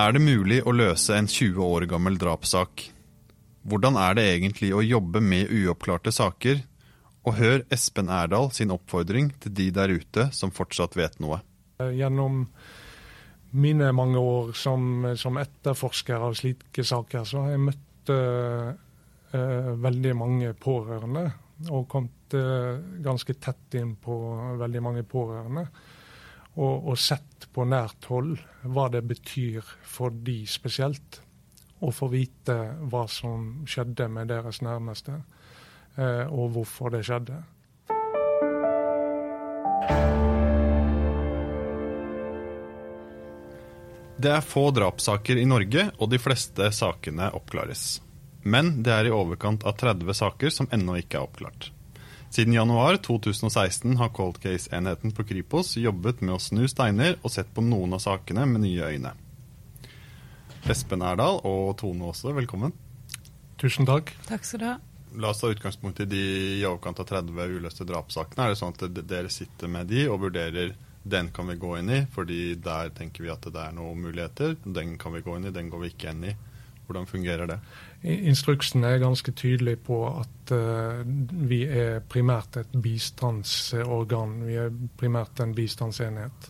Er 0.00 0.14
det 0.14 0.20
mulig 0.22 0.62
å 0.64 0.72
løse 0.72 1.12
en 1.18 1.26
20 1.28 1.60
år 1.60 1.84
gammel 1.90 2.14
drapssak? 2.16 2.86
Hvordan 3.68 3.98
er 4.00 4.14
det 4.16 4.22
egentlig 4.30 4.70
å 4.72 4.84
jobbe 4.84 5.20
med 5.20 5.50
uoppklarte 5.52 6.12
saker? 6.14 6.62
Og 7.28 7.36
hør 7.36 7.64
Espen 7.74 8.08
Erdal 8.08 8.48
sin 8.56 8.72
oppfordring 8.72 9.28
til 9.42 9.52
de 9.58 9.66
der 9.76 9.92
ute 9.92 10.30
som 10.32 10.54
fortsatt 10.56 10.96
vet 10.96 11.18
noe. 11.20 11.42
Gjennom 11.82 12.46
mine 13.60 13.90
mange 13.92 14.22
år 14.22 14.54
som, 14.56 15.10
som 15.20 15.36
etterforsker 15.42 16.24
av 16.30 16.38
slike 16.38 16.86
saker, 16.86 17.26
så 17.28 17.44
har 17.44 17.56
jeg 17.56 17.64
møtt 17.66 18.14
uh, 18.14 18.72
uh, 19.34 19.70
veldig 19.84 20.16
mange 20.16 20.54
pårørende. 20.56 21.26
Og 21.68 21.88
kommet 21.92 22.38
uh, 22.38 22.78
ganske 23.04 23.36
tett 23.36 23.80
inn 23.82 23.98
på 24.00 24.16
veldig 24.62 24.86
mange 24.86 25.04
pårørende. 25.04 25.66
Og, 26.58 26.88
og, 26.90 26.96
sett 26.98 27.46
på 27.54 27.64
nært 27.68 28.08
hold 28.10 28.38
hva 28.66 28.88
det 28.92 29.04
betyr 29.06 29.64
for 29.86 30.10
de 30.10 30.42
spesielt. 30.50 31.20
Å 31.80 31.92
få 31.94 32.10
vite 32.12 32.56
hva 32.90 33.06
som 33.08 33.62
skjedde 33.70 34.10
med 34.12 34.28
deres 34.28 34.60
nærmeste, 34.60 35.14
og 36.28 36.50
hvorfor 36.52 36.92
det 36.92 37.00
skjedde. 37.08 37.38
Det 44.20 44.28
er 44.28 44.44
få 44.44 44.66
drapssaker 44.76 45.38
i 45.40 45.46
Norge, 45.48 45.86
og 45.96 46.10
de 46.12 46.18
fleste 46.20 46.66
sakene 46.76 47.30
oppklares. 47.32 48.02
Men 48.44 48.82
det 48.84 48.92
er 48.92 49.08
i 49.08 49.12
overkant 49.16 49.64
av 49.64 49.78
30 49.80 50.12
saker 50.18 50.52
som 50.52 50.68
ennå 50.76 50.98
ikke 51.00 51.16
er 51.16 51.24
oppklart. 51.24 51.70
Siden 52.30 52.54
januar 52.54 52.96
2016 52.96 53.96
har 53.96 54.08
Cold 54.08 54.36
Case-enheten 54.38 55.10
på 55.10 55.24
Kripos 55.24 55.72
jobbet 55.76 56.20
med 56.22 56.36
å 56.36 56.38
snu 56.38 56.68
steiner 56.70 57.16
og 57.26 57.32
sett 57.34 57.48
på 57.50 57.64
noen 57.66 57.96
av 57.96 58.04
sakene 58.04 58.44
med 58.46 58.62
nye 58.62 58.86
øyne. 58.86 59.10
Espen 60.70 61.02
Erdal 61.02 61.40
og 61.42 61.72
Tone 61.80 62.12
også, 62.12 62.30
velkommen. 62.36 62.70
Tusen 63.58 63.88
takk. 63.88 64.12
Takk 64.28 64.46
skal 64.46 64.62
du 64.62 64.66
ha. 64.68 64.76
La 65.18 65.32
oss 65.34 65.42
ta 65.42 65.50
utgangspunkt 65.50 66.04
i 66.04 66.06
de 66.06 66.22
i 66.60 66.68
overkant 66.68 67.02
av 67.02 67.08
30 67.10 67.56
uløste 67.56 67.88
drapssakene. 67.88 68.46
Er 68.46 68.54
det 68.54 68.60
sånn 68.62 68.78
at 68.78 69.02
dere 69.10 69.34
sitter 69.34 69.66
med 69.74 69.90
de 69.90 70.06
og 70.06 70.22
vurderer 70.28 70.76
den 71.02 71.32
kan 71.34 71.50
vi 71.50 71.58
gå 71.58 71.72
inn 71.80 71.90
i, 71.90 72.00
fordi 72.14 72.54
der 72.62 72.94
tenker 72.94 73.26
vi 73.26 73.34
at 73.34 73.42
det 73.42 73.58
er 73.58 73.74
noen 73.74 74.06
muligheter. 74.06 74.54
Den 74.62 74.94
kan 75.02 75.18
vi 75.18 75.26
gå 75.26 75.34
inn 75.34 75.50
i, 75.50 75.54
den 75.56 75.72
går 75.72 75.82
vi 75.82 75.90
ikke 75.96 76.14
inn 76.14 76.28
i. 76.30 76.36
Hvordan 76.90 77.06
fungerer 77.06 77.46
det? 77.46 77.58
Instruksen 78.02 78.82
er 78.84 78.98
ganske 78.98 79.30
tydelig 79.38 79.76
på 79.86 80.00
at 80.08 80.50
uh, 80.50 81.04
vi 81.46 81.60
er 81.62 82.00
primært 82.02 82.56
et 82.58 82.72
bistandsorgan. 82.82 84.32
Vi 84.48 84.56
er 84.58 84.72
primært 84.98 85.38
en 85.44 85.54
bistandsenhet. 85.54 86.48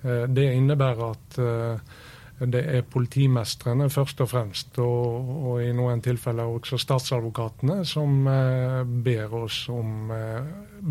Uh, 0.00 0.24
det 0.32 0.46
innebærer 0.54 1.04
at 1.10 1.36
uh, 1.36 2.00
det 2.40 2.64
er 2.64 2.88
politimestrene 2.88 3.90
først 3.92 4.24
og 4.24 4.30
fremst, 4.32 4.80
og, 4.80 5.28
og, 5.50 5.60
i 5.66 5.68
noen 5.76 6.00
tilfeller 6.02 6.56
også 6.56 6.80
statsadvokatene, 6.80 7.82
som 7.84 8.24
ber 9.04 9.36
oss 9.38 9.60
om 9.70 10.10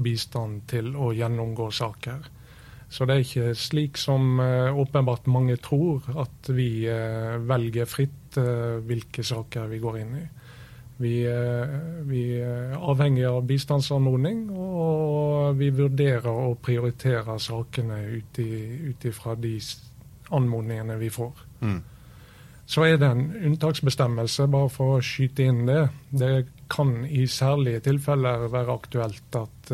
bistand 0.05 0.61
til 0.71 0.93
å 0.95 1.09
gjennomgå 1.17 1.67
saker. 1.75 2.29
Så 2.87 3.09
det 3.09 3.15
er 3.17 3.25
ikke 3.25 3.59
slik 3.59 3.99
som 3.99 4.39
åpenbart 4.39 5.27
mange 5.27 5.59
tror, 5.59 6.07
at 6.23 6.53
vi 6.55 6.87
velger 7.43 7.91
fritt 7.91 8.22
uh, 8.41 8.79
hvilke 8.85 9.25
saker 9.25 9.69
vi 9.71 9.81
går 9.83 9.99
inn 10.03 10.15
i. 10.21 10.25
Vi, 11.03 11.13
vi 12.05 12.19
er 12.37 12.75
avhengig 12.77 13.23
av 13.25 13.39
bistandsanmodning, 13.49 14.43
og 14.53 15.57
vi 15.57 15.71
vurderer 15.73 16.29
og 16.29 16.59
prioriterer 16.63 17.41
sakene 17.41 17.97
ut 18.13 19.07
ifra 19.09 19.33
de 19.35 19.55
anmodningene 20.37 20.99
vi 21.01 21.09
får. 21.11 21.41
Mm. 21.65 21.81
Så 22.65 22.85
er 22.87 23.01
det 23.01 23.09
en 23.09 23.25
unntaksbestemmelse, 23.49 24.47
bare 24.53 24.69
for 24.71 24.97
å 24.97 25.03
skyte 25.03 25.49
inn 25.49 25.65
det. 25.67 25.81
Det 26.13 26.33
kan 26.71 27.03
i 27.05 27.25
særlige 27.27 27.83
tilfeller 27.89 28.47
være 28.53 28.77
aktuelt 28.77 29.41
at 29.41 29.73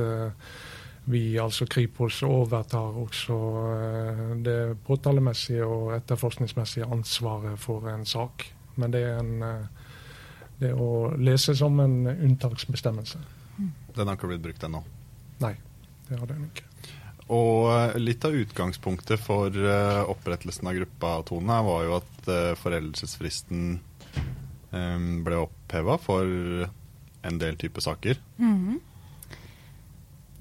vi, 1.09 1.39
altså 1.39 1.65
Kripos, 1.65 2.21
overtar 2.23 2.97
også 3.01 3.35
eh, 3.73 4.25
det 4.45 4.59
påtalemessige 4.85 5.65
og 5.65 5.95
etterforskningsmessige 5.95 6.85
ansvaret 6.85 7.57
for 7.59 7.89
en 7.89 8.05
sak. 8.05 8.45
Men 8.77 8.93
det 8.93 9.01
er, 9.07 9.17
en, 9.23 9.41
eh, 9.43 9.87
det 10.59 10.69
er 10.69 10.81
å 10.81 11.09
lese 11.17 11.55
som 11.57 11.79
en 11.81 12.03
unntaksbestemmelse. 12.11 13.21
Den 13.95 14.05
har 14.05 14.19
ikke 14.19 14.29
blitt 14.29 14.43
brukt 14.43 14.65
ennå? 14.67 14.83
Nei, 15.41 15.55
det 16.07 16.19
har 16.19 16.29
den 16.29 16.45
ikke. 16.51 16.67
Og 17.33 17.71
eh, 17.73 17.97
litt 18.01 18.25
av 18.29 18.37
utgangspunktet 18.37 19.21
for 19.23 19.57
opprettelsen 20.13 20.69
av 20.69 20.77
gruppa 20.77 21.15
Tone 21.25 21.61
var 21.65 21.87
jo 21.87 21.95
at 21.97 22.29
foreldelsesfristen 22.59 23.79
ble 24.69 25.39
oppheva 25.41 25.95
for 25.97 26.29
en 27.25 27.41
del 27.41 27.57
type 27.57 27.81
saker. 27.81 28.21
Mm 28.37 28.53
-hmm. 28.53 28.79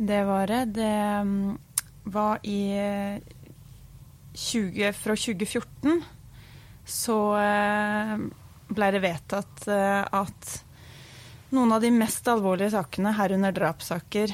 Det 0.01 0.25
var 0.25 0.47
det. 0.47 0.65
Det 0.65 0.85
mm, 1.27 1.59
var 2.05 2.39
i 2.43 2.73
20, 4.35 4.93
Fra 4.93 5.17
2014 5.17 6.03
så 6.87 7.17
eh, 7.37 8.13
ble 8.69 8.91
det 8.95 9.01
vedtatt 9.03 9.67
eh, 9.67 10.05
at 10.07 10.53
noen 11.51 11.75
av 11.75 11.83
de 11.83 11.91
mest 11.91 12.31
alvorlige 12.31 12.71
sakene, 12.77 13.11
herunder 13.19 13.53
drapssaker, 13.57 14.33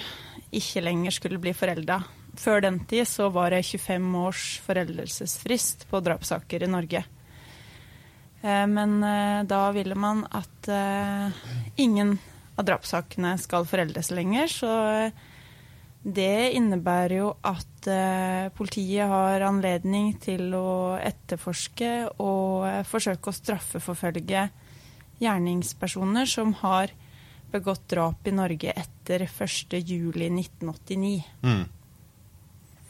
ikke 0.52 0.84
lenger 0.84 1.16
skulle 1.16 1.40
bli 1.40 1.56
forelda. 1.56 2.02
Før 2.36 2.60
den 2.66 2.82
tid 2.84 3.08
så 3.08 3.30
var 3.32 3.56
det 3.56 3.64
25 3.64 4.14
års 4.20 4.46
foreldelsesfrist 4.68 5.88
på 5.88 6.04
drapssaker 6.04 6.62
i 6.62 6.72
Norge. 6.76 7.06
Eh, 8.44 8.66
men 8.68 8.98
da 9.48 9.66
ville 9.72 9.96
man 9.96 10.26
at 10.28 10.68
ingen 11.80 12.18
av 12.54 12.68
drapssakene 12.68 13.38
skal 13.40 13.64
foreldes 13.66 14.12
lenger, 14.12 14.52
så 14.60 14.74
det 16.04 16.52
innebærer 16.52 17.14
jo 17.16 17.30
at 17.48 17.86
eh, 17.88 18.50
politiet 18.52 19.08
har 19.08 19.40
anledning 19.46 20.10
til 20.20 20.52
å 20.52 21.00
etterforske 21.00 21.92
og 22.20 22.66
eh, 22.68 22.82
forsøke 22.84 23.32
å 23.32 23.36
straffeforfølge 23.36 24.42
gjerningspersoner 25.22 26.28
som 26.28 26.52
har 26.60 26.92
begått 27.54 27.86
drap 27.88 28.28
i 28.28 28.34
Norge 28.36 28.74
etter 28.76 29.24
1.7.1989. 29.24 31.24
Mm. 31.46 31.64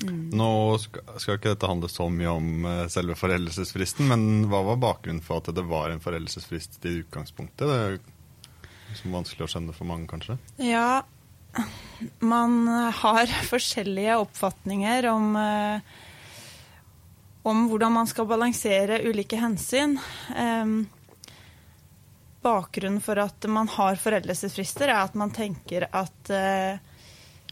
Mm. 0.02 0.34
Nå 0.34 0.50
skal, 0.82 1.06
skal, 1.22 1.38
ikke 1.38 1.54
dette 1.54 1.70
handle 1.70 1.92
så 1.92 2.10
mye 2.10 2.34
om 2.34 2.66
eh, 2.66 2.84
selve 2.90 3.14
foreldelsesfristen, 3.20 4.10
men 4.10 4.48
hva 4.50 4.64
var 4.72 4.82
bakgrunnen 4.82 5.22
for 5.22 5.38
at 5.38 5.54
det 5.54 5.68
var 5.70 5.94
en 5.94 6.02
foreldelsesfrist 6.02 6.82
i 6.90 6.98
utgangspunktet? 7.04 7.62
Det 7.62 7.78
er 7.78 7.94
jo 7.94 9.14
vanskelig 9.14 9.46
å 9.46 9.52
skjønne 9.54 9.76
for 9.76 9.86
mange, 9.86 10.10
kanskje? 10.10 10.34
Ja, 10.58 11.04
man 12.18 12.68
har 12.94 13.26
forskjellige 13.52 14.16
oppfatninger 14.16 15.06
om, 15.10 15.36
eh, 15.36 15.80
om 17.42 17.66
hvordan 17.68 17.92
man 17.92 18.10
skal 18.10 18.28
balansere 18.28 19.02
ulike 19.04 19.38
hensyn. 19.40 19.98
Bakgrunnen 22.44 23.00
for 23.00 23.20
at 23.22 23.46
man 23.48 23.68
har 23.72 23.96
foreldelsesfrister, 23.96 24.90
er 24.92 25.06
at 25.06 25.14
man 25.16 25.32
tenker 25.32 25.86
at 25.92 26.30
eh, 26.32 26.76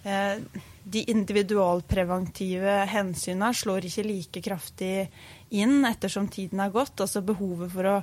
eh, 0.04 0.42
de 0.82 1.04
individualpreventive 1.08 2.74
hensynene 2.90 3.52
slår 3.54 3.86
ikke 3.88 4.04
like 4.04 4.42
kraftig 4.44 5.06
inn 5.54 5.84
ettersom 5.88 6.26
tiden 6.28 6.60
er 6.60 6.74
gått. 6.74 7.00
Altså 7.00 7.22
behovet 7.24 7.72
for 7.72 7.88
å 7.88 7.96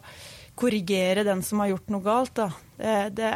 korrigere 0.60 1.26
den 1.28 1.44
som 1.46 1.62
har 1.62 1.74
gjort 1.74 1.94
noe 1.94 2.06
galt. 2.06 2.42
Det, 2.80 2.96
det, 3.16 3.30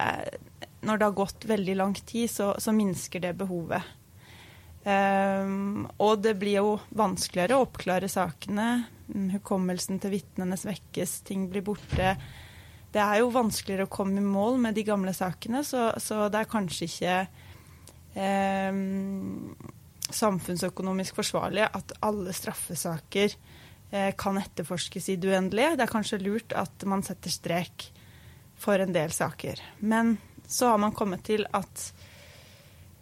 når 0.84 1.00
det 1.00 1.08
har 1.08 1.18
gått 1.18 1.46
veldig 1.50 1.76
lang 1.80 1.94
tid, 1.96 2.30
så, 2.32 2.54
så 2.60 2.74
minsker 2.76 3.24
det 3.24 3.34
behovet. 3.40 3.84
Um, 4.84 5.86
og 6.04 6.20
det 6.26 6.34
blir 6.42 6.58
jo 6.60 6.72
vanskeligere 6.92 7.56
å 7.56 7.68
oppklare 7.68 8.10
sakene. 8.12 8.84
Hukommelsen 9.32 10.02
til 10.04 10.18
vitnene 10.18 10.58
svekkes, 10.60 11.22
ting 11.28 11.48
blir 11.52 11.64
borte. 11.66 12.18
Det 12.94 13.02
er 13.02 13.22
jo 13.22 13.32
vanskeligere 13.34 13.88
å 13.88 13.94
komme 13.94 14.20
i 14.20 14.26
mål 14.26 14.60
med 14.66 14.76
de 14.78 14.84
gamle 14.86 15.16
sakene, 15.16 15.64
så, 15.66 15.90
så 16.04 16.28
det 16.32 16.44
er 16.44 16.52
kanskje 16.52 16.90
ikke 16.90 17.16
um, 18.20 19.56
samfunnsøkonomisk 20.14 21.18
forsvarlig 21.18 21.64
at 21.66 21.96
alle 22.06 22.36
straffesaker 22.36 23.34
uh, 23.34 24.12
kan 24.20 24.38
etterforskes 24.42 25.10
i 25.10 25.18
det 25.18 25.32
uendelige. 25.32 25.78
Det 25.80 25.88
er 25.88 25.96
kanskje 25.96 26.22
lurt 26.22 26.54
at 26.60 26.86
man 26.90 27.06
setter 27.08 27.34
strek 27.34 27.88
for 28.60 28.84
en 28.84 28.94
del 28.96 29.16
saker. 29.16 29.64
Men 29.80 30.18
så 30.48 30.74
har 30.74 30.78
man 30.82 30.96
kommet 30.96 31.24
til 31.26 31.46
at 31.52 31.84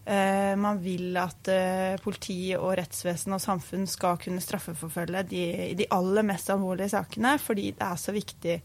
eh, 0.06 0.56
man 0.60 0.80
vil 0.84 1.18
at 1.20 1.52
eh, 1.52 2.00
politi 2.04 2.54
og 2.58 2.76
rettsvesen 2.80 3.36
og 3.36 3.44
samfunn 3.44 3.88
skal 3.90 4.20
kunne 4.22 4.44
straffeforfølge 4.44 5.24
de, 5.30 5.46
de 5.78 5.90
aller 5.92 6.28
mest 6.28 6.50
alvorlige 6.54 6.94
sakene, 6.96 7.38
fordi 7.42 7.72
det 7.78 7.88
er 7.88 8.02
så 8.02 8.16
viktig 8.16 8.58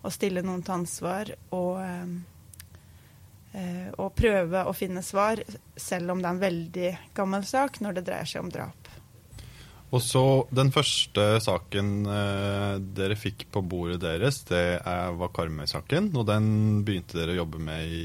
å 0.00 0.12
stille 0.12 0.42
noen 0.44 0.62
til 0.64 0.78
ansvar 0.78 1.32
og, 1.56 1.80
eh, 3.52 3.88
og 3.98 4.14
prøve 4.16 4.64
å 4.64 4.76
finne 4.76 5.04
svar, 5.04 5.42
selv 5.76 6.14
om 6.14 6.22
det 6.22 6.30
er 6.30 6.36
en 6.36 6.44
veldig 6.46 6.92
gammel 7.16 7.44
sak, 7.44 7.82
når 7.84 7.98
det 7.98 8.06
dreier 8.08 8.30
seg 8.30 8.46
om 8.46 8.52
drap. 8.52 8.79
Og 9.90 10.02
så 10.02 10.24
Den 10.54 10.70
første 10.70 11.24
saken 11.42 11.94
eh, 12.06 12.74
dere 12.94 13.18
fikk 13.18 13.48
på 13.50 13.62
bordet 13.66 14.00
deres, 14.04 14.42
det 14.46 14.62
er, 14.78 15.16
var 15.18 15.32
Karmøy-saken. 15.34 16.12
Og 16.14 16.26
den 16.28 16.84
begynte 16.86 17.18
dere 17.18 17.34
å 17.34 17.40
jobbe 17.42 17.62
med 17.62 17.90
i 17.90 18.04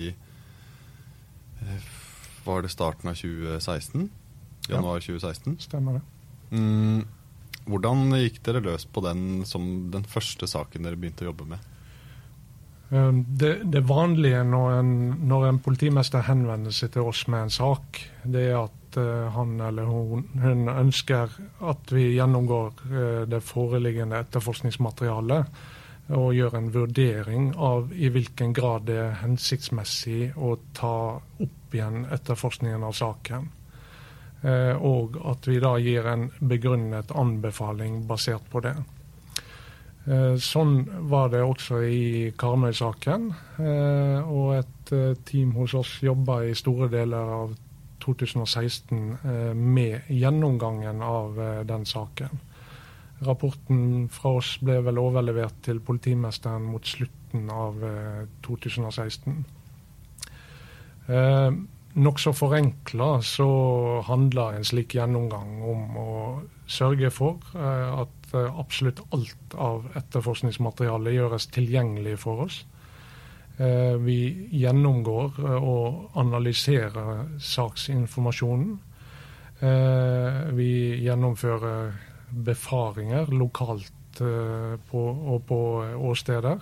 eh, 1.61 1.91
Var 2.45 2.65
det 2.65 2.73
starten 2.73 3.11
av 3.11 3.19
2016? 3.19 4.09
Januar 4.71 5.03
2016? 5.05 5.59
Stemmer 5.67 5.99
det. 5.99 6.03
Mm, 6.55 7.05
hvordan 7.69 8.17
gikk 8.17 8.41
dere 8.45 8.63
løs 8.65 8.87
på 8.89 9.05
den 9.05 9.45
som 9.45 9.91
den 9.93 10.05
første 10.09 10.49
saken 10.49 10.85
dere 10.85 10.97
begynte 10.97 11.25
å 11.25 11.31
jobbe 11.31 11.49
med? 11.53 11.71
Um, 12.89 13.23
Det, 13.29 13.59
det 13.73 13.83
vanlige 13.85 14.41
når 14.45 14.79
en, 14.79 14.91
når 15.29 15.47
en 15.51 15.61
politimester 15.61 16.25
henvender 16.25 16.73
seg 16.73 16.93
til 16.93 17.09
oss 17.09 17.25
med 17.29 17.47
en 17.47 17.53
sak, 17.53 18.01
det 18.23 18.49
er 18.49 18.59
at 18.63 18.84
eh, 18.97 19.27
han 19.31 19.59
eller 19.61 19.87
hun, 19.89 20.27
hun 20.41 20.69
ønsker 20.69 21.31
at 21.61 21.91
vi 21.91 22.13
gjennomgår 22.15 22.83
eh, 22.85 23.23
det 23.29 23.41
foreliggende 23.45 24.19
etterforskningsmaterialet 24.25 25.59
og 26.15 26.35
gjør 26.37 26.57
en 26.59 26.67
vurdering 26.73 27.47
av 27.57 27.89
i 27.97 28.11
hvilken 28.13 28.53
grad 28.53 28.85
det 28.89 28.97
er 29.01 29.15
hensiktsmessig 29.23 30.35
å 30.37 30.53
ta 30.77 31.17
opp 31.17 31.73
igjen 31.73 32.05
etterforskningen 32.13 32.83
av 32.85 32.93
saken. 32.93 33.47
Eh, 34.45 34.75
og 34.77 35.17
at 35.25 35.49
vi 35.49 35.57
da 35.63 35.73
gir 35.81 36.05
en 36.11 36.27
begrunnet 36.37 37.09
anbefaling 37.09 38.03
basert 38.05 38.45
på 38.51 38.61
det. 38.67 38.75
Sånn 40.05 40.75
var 41.09 41.31
det 41.33 41.39
også 41.41 41.79
i 41.89 42.27
Karmøy-saken. 42.37 43.23
Og 44.29 44.51
et 44.53 44.91
team 45.25 45.55
hos 45.57 45.73
oss 45.73 45.95
jobba 46.05 46.43
i 46.45 46.51
store 46.53 46.91
deler 46.93 47.31
av 47.39 47.55
2016 48.05 48.99
eh, 49.17 49.53
med 49.53 50.09
gjennomgangen 50.13 51.01
av 51.05 51.39
eh, 51.41 51.61
den 51.67 51.85
saken. 51.89 52.41
Rapporten 53.25 54.09
fra 54.11 54.35
oss 54.39 54.55
ble 54.61 54.79
vel 54.85 54.99
overlevert 55.01 55.61
til 55.65 55.79
politimesteren 55.83 56.65
mot 56.67 56.85
slutten 56.85 57.49
av 57.51 57.83
eh, 57.83 58.25
2016. 58.47 59.39
Eh, 61.07 61.51
Nokså 61.95 62.33
forenkla 62.35 63.21
så 63.23 63.45
handler 64.03 64.57
en 64.57 64.65
slik 64.67 64.97
gjennomgang 64.97 65.61
om 65.63 65.93
å 65.95 66.09
sørge 66.67 67.07
for 67.13 67.39
eh, 67.55 68.01
at 68.01 68.33
eh, 68.35 68.57
absolutt 68.59 68.99
alt 69.15 69.55
av 69.55 69.85
etterforskningsmaterialet 69.95 71.15
gjøres 71.15 71.47
tilgjengelig 71.55 72.17
for 72.25 72.49
oss. 72.49 72.57
Eh, 73.57 73.97
Vi 73.97 74.47
gjennomgår 74.51 75.39
eh, 75.39 75.63
og 75.63 76.17
analyserer 76.19 77.39
saksinformasjonen. 77.39 78.79
Eh, 79.59 80.39
Vi 80.57 80.71
gjennomfører 81.05 81.93
befaringer 82.31 83.31
lokalt 83.31 83.91
og 84.15 85.41
på 85.47 85.59
åsteder. 86.07 86.61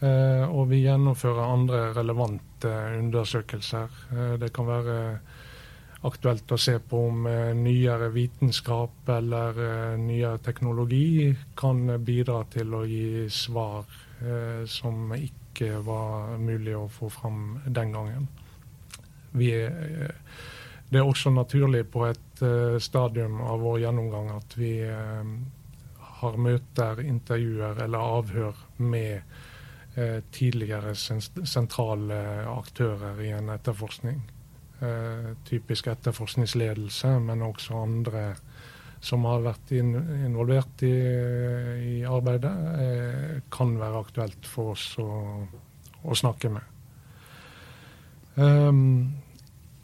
Og 0.00 0.68
vi 0.70 0.78
gjennomfører 0.84 1.50
andre 1.52 1.80
relevante 1.96 2.70
undersøkelser. 3.00 3.90
Det 4.38 4.52
kan 4.54 4.68
være 4.68 4.94
aktuelt 6.06 6.54
å 6.54 6.60
se 6.62 6.76
på 6.78 7.00
om 7.08 7.26
nyere 7.58 8.12
vitenskap 8.14 9.10
eller 9.16 9.58
nyere 9.98 10.38
teknologi 10.46 11.34
kan 11.58 11.82
bidra 12.06 12.44
til 12.54 12.78
å 12.78 12.84
gi 12.86 13.26
svar 13.34 13.90
som 14.70 15.10
ikke 15.18 15.39
var 15.84 16.38
mulig 16.38 16.76
å 16.76 16.88
få 16.88 17.10
fram 17.10 17.58
den 17.66 17.92
gangen. 17.92 18.28
Vi 19.32 19.52
eh, 19.64 20.10
det 20.90 20.98
er 20.98 21.06
også 21.06 21.30
naturlig 21.30 21.84
på 21.92 22.02
et 22.08 22.42
eh, 22.42 22.78
stadium 22.82 23.40
av 23.46 23.60
vår 23.62 23.78
gjennomgang 23.84 24.32
at 24.34 24.56
vi 24.58 24.72
eh, 24.82 25.28
har 26.20 26.36
møter, 26.36 27.04
intervjuer 27.06 27.84
eller 27.84 28.16
avhør 28.18 28.66
med 28.76 29.38
tidligere 30.30 30.92
sentrale 30.94 32.16
aktører 32.46 33.18
i 33.26 33.32
en 33.34 33.48
etterforskning. 33.50 34.20
Typisk 35.48 35.88
etterforskningsledelse, 35.90 37.10
men 37.26 37.42
også 37.42 37.80
andre 37.82 38.22
som 39.00 39.24
har 39.24 39.40
vært 39.44 39.72
in 39.76 39.94
involvert 40.26 40.82
i, 40.84 40.92
i 40.92 41.96
arbeidet, 42.04 42.52
eh, 42.84 43.38
kan 43.52 43.72
være 43.80 44.02
aktuelt 44.04 44.48
for 44.48 44.74
oss 44.74 44.92
å, 45.00 45.08
å 46.04 46.16
snakke 46.16 46.52
med. 46.52 46.66
Um, 48.36 48.82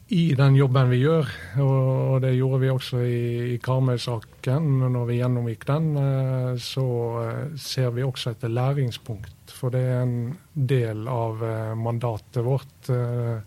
I 0.07 0.31
den 0.39 0.55
jobben 0.55 0.87
vi 0.93 1.01
gjør, 1.01 1.27
og 1.59 2.21
det 2.23 2.35
gjorde 2.37 2.61
vi 2.61 2.69
også 2.71 3.01
i, 3.03 3.17
i 3.53 3.57
Karmøy-saken, 3.59 4.69
når 4.93 5.09
vi 5.09 5.17
gjennomgikk 5.19 5.65
den, 5.67 5.89
eh, 5.99 6.53
så 6.63 6.85
eh, 7.25 7.41
ser 7.59 7.91
vi 7.97 8.05
også 8.07 8.31
etter 8.31 8.53
læringspunkt. 8.53 9.51
For 9.57 9.73
det 9.73 9.81
er 9.81 10.05
en 10.05 10.37
del 10.53 11.09
av 11.11 11.43
eh, 11.43 11.73
mandatet 11.75 12.45
vårt. 12.45 12.93
eh, 12.93 13.41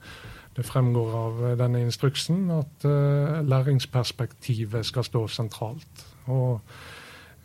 det 0.61 0.69
fremgår 0.69 1.15
av 1.17 1.41
denne 1.57 1.81
instruksen 1.87 2.51
at 2.53 2.85
uh, 2.85 3.41
læringsperspektivet 3.49 4.85
skal 4.85 5.07
stå 5.07 5.25
sentralt. 5.33 6.05
Og 6.29 6.61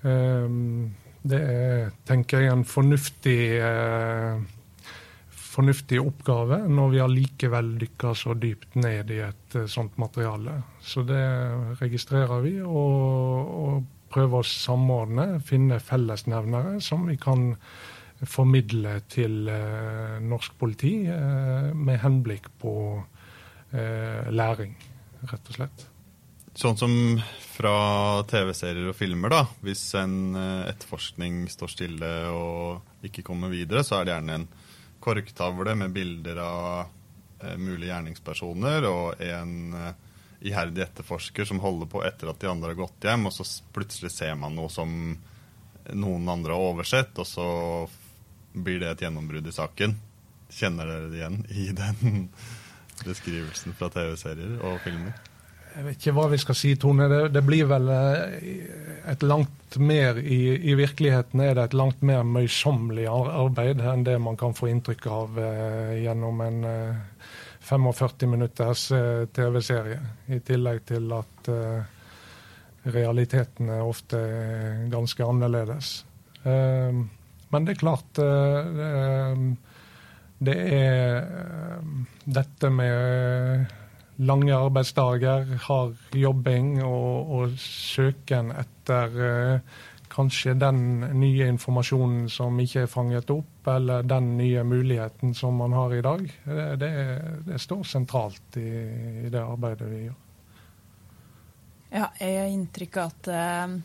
um, 0.04 0.92
det 1.26 1.40
er, 1.40 1.94
tenker 2.06 2.44
jeg, 2.44 2.52
en 2.52 2.68
fornuftig, 2.68 3.40
uh, 3.64 4.44
fornuftig 5.32 6.02
oppgave 6.04 6.60
når 6.68 6.92
vi 6.92 7.04
allikevel 7.06 7.72
dykker 7.86 8.20
så 8.20 8.36
dypt 8.36 8.76
ned 8.76 9.16
i 9.16 9.24
et 9.30 9.58
uh, 9.58 9.66
sånt 9.72 9.96
materiale. 10.02 10.60
Så 10.84 11.06
det 11.08 11.24
registrerer 11.80 12.44
vi 12.44 12.58
og, 12.60 13.56
og 13.64 13.92
prøver 14.12 14.44
å 14.44 14.50
samordne, 14.50 15.30
finne 15.44 15.80
fellesnevnere 15.80 16.82
som 16.84 17.08
vi 17.08 17.16
kan 17.20 17.54
formidle 18.24 19.00
til 19.12 19.50
eh, 19.52 20.18
norsk 20.24 20.56
politi 20.60 20.94
eh, 21.12 21.72
med 21.76 22.00
henblikk 22.00 22.48
på 22.62 22.76
eh, 23.76 24.32
læring, 24.32 24.76
rett 25.28 25.52
og 25.52 25.58
slett. 25.58 25.86
Sånn 26.56 26.80
som 26.80 26.94
fra 27.58 28.24
TV-serier 28.32 28.88
og 28.88 28.96
filmer, 28.96 29.34
da. 29.34 29.42
Hvis 29.66 29.90
en 30.00 30.38
etterforskning 30.40 31.50
står 31.52 31.72
stille 31.74 32.12
og 32.32 33.04
ikke 33.04 33.26
kommer 33.28 33.52
videre, 33.52 33.84
så 33.84 34.00
er 34.00 34.08
det 34.08 34.14
gjerne 34.14 34.38
en 34.40 34.48
korktavle 35.04 35.76
med 35.76 35.92
bilder 35.96 36.40
av 36.40 36.94
mulige 37.60 37.92
gjerningspersoner 37.92 38.88
og 38.88 39.20
en 39.20 39.76
iherdig 40.48 40.86
etterforsker 40.86 41.52
som 41.52 41.60
holder 41.60 41.92
på 41.92 42.06
etter 42.08 42.32
at 42.32 42.40
de 42.40 42.48
andre 42.48 42.72
har 42.72 42.80
gått 42.86 43.10
hjem, 43.10 43.28
og 43.28 43.36
så 43.36 43.44
plutselig 43.76 44.14
ser 44.16 44.40
man 44.40 44.56
noe 44.56 44.72
som 44.72 44.96
noen 45.92 46.32
andre 46.32 46.56
har 46.56 46.72
oversett, 46.72 47.20
og 47.20 47.28
så 47.28 47.50
blir 48.56 48.82
det 48.82 48.92
et 48.94 49.06
gjennombrudd 49.06 49.48
i 49.48 49.56
saken. 49.56 49.96
Kjenner 50.56 50.90
dere 50.90 51.12
det 51.12 51.20
igjen 51.20 51.40
i 51.52 51.70
den 51.76 52.28
beskrivelsen 53.08 53.76
fra 53.78 53.90
TV-serier 53.94 54.60
og 54.64 54.80
filmer? 54.86 55.16
Jeg 55.76 55.84
vet 55.84 55.98
ikke 56.00 56.14
hva 56.16 56.30
vi 56.32 56.38
skal 56.40 56.56
si, 56.56 56.70
Tone. 56.80 57.10
Det, 57.12 57.18
det 57.36 57.42
blir 57.44 57.66
vel 57.68 57.90
eh, 57.92 58.36
et 59.12 59.24
langt 59.28 59.76
mer 59.76 60.22
i, 60.22 60.56
I 60.72 60.76
virkeligheten 60.80 61.42
er 61.44 61.58
det 61.58 61.66
et 61.66 61.76
langt 61.76 62.06
mer 62.06 62.24
møysommelig 62.24 63.10
arbeid 63.12 63.84
enn 63.84 64.06
det 64.08 64.16
man 64.24 64.40
kan 64.40 64.56
få 64.56 64.70
inntrykk 64.72 65.10
av 65.12 65.42
eh, 65.44 65.98
gjennom 66.06 66.40
en 66.46 66.64
eh, 66.70 67.28
45 67.66 68.32
minutters 68.32 68.86
eh, 68.96 69.26
TV-serie. 69.36 70.00
I 70.32 70.40
tillegg 70.48 70.86
til 70.88 71.12
at 71.18 71.52
eh, 71.52 71.92
realitetene 72.96 73.82
ofte 73.84 74.22
er 74.22 74.84
ganske 74.94 75.28
annerledes. 75.28 75.96
Eh, 76.46 77.04
men 77.56 77.66
det 77.68 77.76
er 77.76 77.80
klart 77.80 78.20
eh, 78.20 78.70
det, 78.76 80.52
det 80.52 80.56
er 80.76 81.18
eh, 81.24 81.90
dette 82.26 82.72
med 82.74 83.74
lange 84.28 84.56
arbeidsdager, 84.56 85.58
hard 85.68 86.16
jobbing 86.16 86.78
og, 86.84 87.32
og 87.38 87.56
søken 87.60 88.52
etter 88.56 89.16
eh, 89.30 89.80
kanskje 90.12 90.54
den 90.60 90.84
nye 91.20 91.48
informasjonen 91.52 92.30
som 92.32 92.60
ikke 92.64 92.86
er 92.86 92.92
fanget 92.92 93.32
opp, 93.34 93.68
eller 93.68 94.06
den 94.08 94.36
nye 94.38 94.64
muligheten 94.64 95.34
som 95.36 95.58
man 95.60 95.76
har 95.76 95.96
i 95.96 96.04
dag. 96.06 96.24
Det, 96.80 96.92
det, 97.48 97.60
står 97.60 97.84
sentralt 97.84 98.60
i, 98.62 98.70
i 99.26 99.32
det 99.34 99.42
arbeidet 99.42 99.90
vi 99.92 100.06
gjør. 100.06 100.22
Ja, 101.96 102.08
jeg 102.20 102.40
har 102.40 102.52
inntrykk 102.52 102.98
av 103.00 103.12
at 103.12 103.30
eh, 103.32 103.76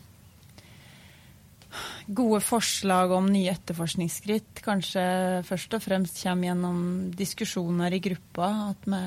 gode 2.07 2.41
forslag 2.43 3.13
om 3.15 3.29
nye 3.31 3.51
etterforskningsskritt 3.53 4.63
kanskje 4.65 5.03
først 5.47 5.77
og 5.77 5.83
fremst 5.83 6.21
kommer 6.23 6.51
gjennom 6.51 6.81
diskusjoner 7.17 7.95
i 7.95 8.01
gruppa. 8.03 8.49
At 8.71 8.89
vi 8.89 9.03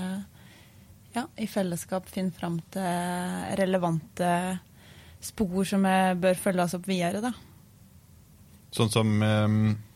ja, 1.14 1.26
i 1.38 1.46
fellesskap 1.46 2.08
finner 2.10 2.34
fram 2.34 2.58
til 2.74 3.58
relevante 3.60 4.30
spor 5.24 5.64
som 5.68 5.84
bør 6.20 6.40
følges 6.40 6.74
opp 6.76 6.88
videre. 6.90 7.22
Da. 7.22 7.30
Sånn 8.74 8.90
som 8.90 9.12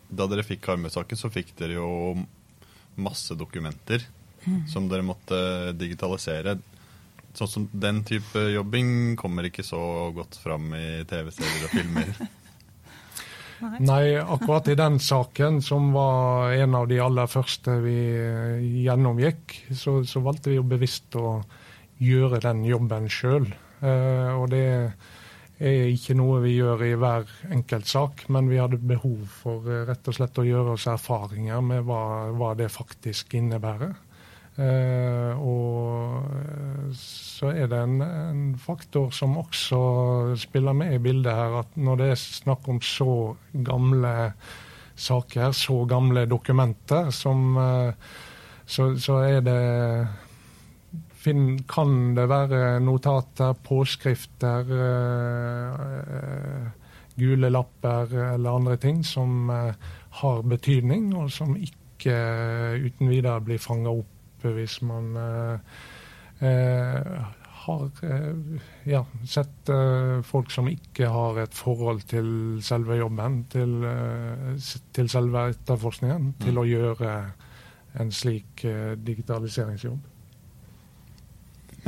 da 0.08 0.28
dere 0.30 0.46
fikk 0.46 0.62
Karmøy-saken, 0.64 1.18
så 1.18 1.30
fikk 1.32 1.52
dere 1.58 1.80
jo 1.80 1.90
masse 2.98 3.34
dokumenter 3.38 4.06
som 4.70 4.88
dere 4.88 5.04
måtte 5.04 5.72
digitalisere. 5.76 6.58
sånn 7.34 7.48
som 7.48 7.68
den 7.72 8.00
type 8.04 8.40
jobbing 8.50 9.16
kommer 9.16 9.46
ikke 9.46 9.62
så 9.62 10.10
godt 10.14 10.38
fram 10.42 10.72
i 10.74 11.04
TV-serier 11.06 11.66
og 11.66 11.74
filmer. 11.74 12.14
Nei. 13.60 14.16
Akkurat 14.18 14.68
i 14.68 14.76
den 14.78 14.98
saken, 15.02 15.62
som 15.62 15.92
var 15.92 16.52
en 16.54 16.76
av 16.78 16.88
de 16.90 17.00
aller 17.02 17.30
første 17.30 17.78
vi 17.82 17.96
gjennomgikk, 18.84 19.56
så, 19.74 20.00
så 20.06 20.22
valgte 20.24 20.52
vi 20.52 20.58
jo 20.60 20.66
bevisst 20.68 21.16
å 21.18 21.40
gjøre 21.98 22.40
den 22.44 22.64
jobben 22.68 23.08
sjøl. 23.10 23.48
Eh, 23.82 24.30
og 24.34 24.50
det 24.52 24.66
er 25.58 25.88
ikke 25.90 26.16
noe 26.18 26.42
vi 26.44 26.54
gjør 26.56 26.84
i 26.86 26.92
hver 26.98 27.30
enkelt 27.54 27.90
sak, 27.90 28.26
men 28.32 28.50
vi 28.50 28.60
hadde 28.62 28.78
behov 28.78 29.26
for 29.42 29.66
eh, 29.66 29.84
rett 29.88 30.10
og 30.10 30.18
slett 30.18 30.38
å 30.38 30.46
gjøre 30.46 30.76
oss 30.76 30.86
erfaringer 30.90 31.64
med 31.64 31.86
hva, 31.88 32.02
hva 32.38 32.54
det 32.58 32.70
faktisk 32.74 33.34
innebærer. 33.38 33.96
Eh, 34.58 35.38
og 35.38 36.24
eh, 36.34 36.94
så 36.98 37.52
er 37.54 37.68
det 37.70 37.78
en, 37.78 38.00
en, 38.02 38.46
faktor 38.58 39.12
som 39.14 39.36
også 39.38 40.34
spiller 40.40 40.74
med 40.74 40.96
i 40.96 41.02
bildet 41.02 41.30
her, 41.30 41.60
at 41.60 41.76
når 41.78 42.00
det 42.00 42.08
er 42.10 42.18
snakk 42.18 42.66
om 42.66 42.80
så 42.82 43.36
gamle 43.54 44.32
saker, 44.98 45.52
så 45.54 45.84
gamle 45.86 46.26
dokumenter, 46.26 47.12
som, 47.14 47.54
eh, 47.62 47.92
så, 48.66 48.90
så 48.98 49.20
er 49.28 49.46
det 49.46 49.60
kan 51.68 52.14
det 52.16 52.24
være 52.30 52.80
notater, 52.80 53.52
påskrifter, 53.66 54.70
gule 57.18 57.50
lapper 57.50 58.14
eller 58.30 58.54
andre 58.54 58.76
ting 58.80 59.02
som 59.04 59.50
har 59.50 60.46
betydning, 60.48 61.10
og 61.18 61.28
som 61.34 61.52
ikke 61.58 62.14
uten 62.86 63.10
videre 63.10 63.42
blir 63.44 63.60
fanga 63.60 63.92
opp 63.92 64.17
hvis 64.44 64.80
man 64.86 65.16
eh, 65.16 65.60
eh, 66.48 67.24
har 67.64 68.04
eh, 68.04 68.60
ja, 68.88 69.04
sett 69.26 69.70
folk 70.24 70.52
som 70.54 70.68
ikke 70.70 71.10
har 71.12 71.40
et 71.42 71.54
forhold 71.54 72.04
til 72.08 72.28
selve 72.64 72.96
jobben, 73.00 73.42
til, 73.52 73.74
til 74.94 75.10
selve 75.12 75.48
etterforskningen, 75.52 76.32
til 76.40 76.54
mm. 76.54 76.60
å 76.62 76.68
gjøre 76.68 77.16
en 77.98 78.12
slik 78.14 78.62
digitaliseringsjobb. 79.04 79.98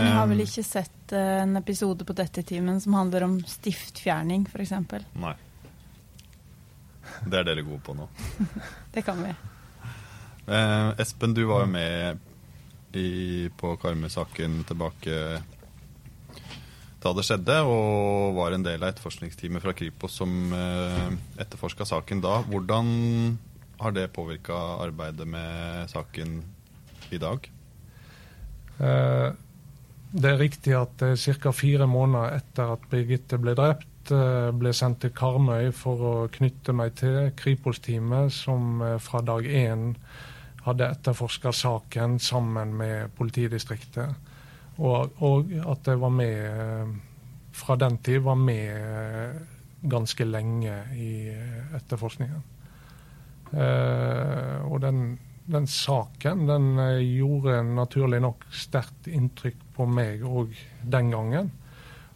Vi 0.01 0.09
har 0.09 0.27
vel 0.31 0.43
ikke 0.45 0.65
sett 0.65 1.13
en 1.13 1.59
episode 1.61 2.07
på 2.09 2.17
dette 2.17 2.43
timen 2.47 2.81
som 2.81 2.97
handler 2.97 3.27
om 3.27 3.39
stiftfjerning, 3.45 4.47
f.eks.? 4.49 4.75
Nei. 5.21 5.37
Det 7.27 7.41
er 7.41 7.49
dere 7.51 7.65
gode 7.67 7.83
på 7.85 7.95
nå. 7.97 8.07
det 8.95 9.05
kan 9.05 9.21
vi. 9.21 9.33
Eh, 10.51 11.01
Espen, 11.01 11.35
du 11.35 11.45
var 11.45 11.65
jo 11.65 11.71
med 11.71 12.19
i, 12.97 13.49
på 13.57 13.75
Karmøy-saken 13.81 14.63
tilbake 14.69 15.17
da 17.01 17.13
det 17.17 17.25
skjedde, 17.25 17.57
og 17.65 18.37
var 18.37 18.53
en 18.53 18.65
del 18.65 18.83
av 18.83 18.91
etterforskningsteamet 18.93 19.63
fra 19.65 19.73
Kripos 19.77 20.19
som 20.21 20.53
eh, 20.53 21.07
etterforska 21.41 21.87
saken 21.89 22.21
da. 22.21 22.41
Hvordan 22.51 22.91
har 23.81 23.95
det 23.97 24.11
påvirka 24.13 24.57
arbeidet 24.85 25.25
med 25.29 25.89
saken 25.89 26.43
i 27.11 27.21
dag? 27.23 27.49
Eh, 28.81 29.31
det 30.11 30.27
er 30.33 30.43
riktig 30.43 30.75
at 30.77 31.03
eh, 31.07 31.17
ca. 31.41 31.53
fire 31.57 31.87
måneder 31.89 32.37
etter 32.41 32.75
at 32.75 32.85
Birgitte 32.91 33.39
ble 33.41 33.55
drept, 33.57 34.13
eh, 34.13 34.51
ble 34.53 34.75
sendt 34.77 35.01
til 35.05 35.15
Karmøy 35.17 35.71
for 35.77 36.05
å 36.05 36.15
knytte 36.33 36.75
meg 36.77 36.99
til 37.01 37.31
Kripos-teamet, 37.39 38.35
som 38.35 38.83
eh, 38.83 38.99
fra 39.01 39.23
dag 39.25 39.47
én 39.47 39.95
hadde 40.65 40.91
etterforska 40.93 41.53
saken 41.53 42.19
sammen 42.21 42.75
med 42.77 43.15
politidistriktet. 43.17 44.29
Og, 44.81 45.13
og, 45.21 45.53
at 45.73 45.89
jeg 45.89 46.01
var 46.01 46.13
med 46.15 46.37
eh, 46.47 46.93
fra 47.53 47.77
den 47.77 47.99
tid 47.99 48.21
var 48.21 48.35
med 48.35 48.77
eh, 48.77 49.41
ganske 49.81 50.25
lenge 50.25 50.75
i 50.97 51.29
eh, 51.29 51.77
etterforskningen. 51.77 52.43
Eh, 53.51 54.59
og 54.71 54.81
den, 54.81 55.19
den, 55.51 55.67
saken 55.67 56.47
den 56.49 56.69
gjorde 57.03 57.63
naturlig 57.75 58.21
nok 58.23 58.47
sterkt 58.55 59.11
inntrykk 59.11 59.65
på 59.77 59.89
meg 59.91 60.25
òg 60.27 60.55
den 60.83 61.11
gangen. 61.15 61.51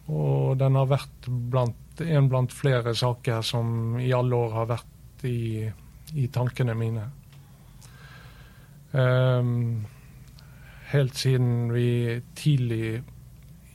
Og 0.05 0.55
den 0.61 0.77
har 0.77 0.89
vært 0.91 1.27
blant, 1.27 2.01
en 2.01 2.29
blant 2.29 2.53
flere 2.53 2.93
saker 2.95 3.41
som 3.45 3.97
i 3.99 4.13
alle 4.13 4.37
år 4.37 4.59
har 4.61 4.71
vært 4.75 5.25
i, 5.27 5.65
i 6.13 6.27
tankene 6.31 6.75
mine. 6.77 7.09
Um, 8.95 9.85
helt 10.91 11.17
siden 11.19 11.73
vi 11.73 12.21
tidlig 12.35 13.01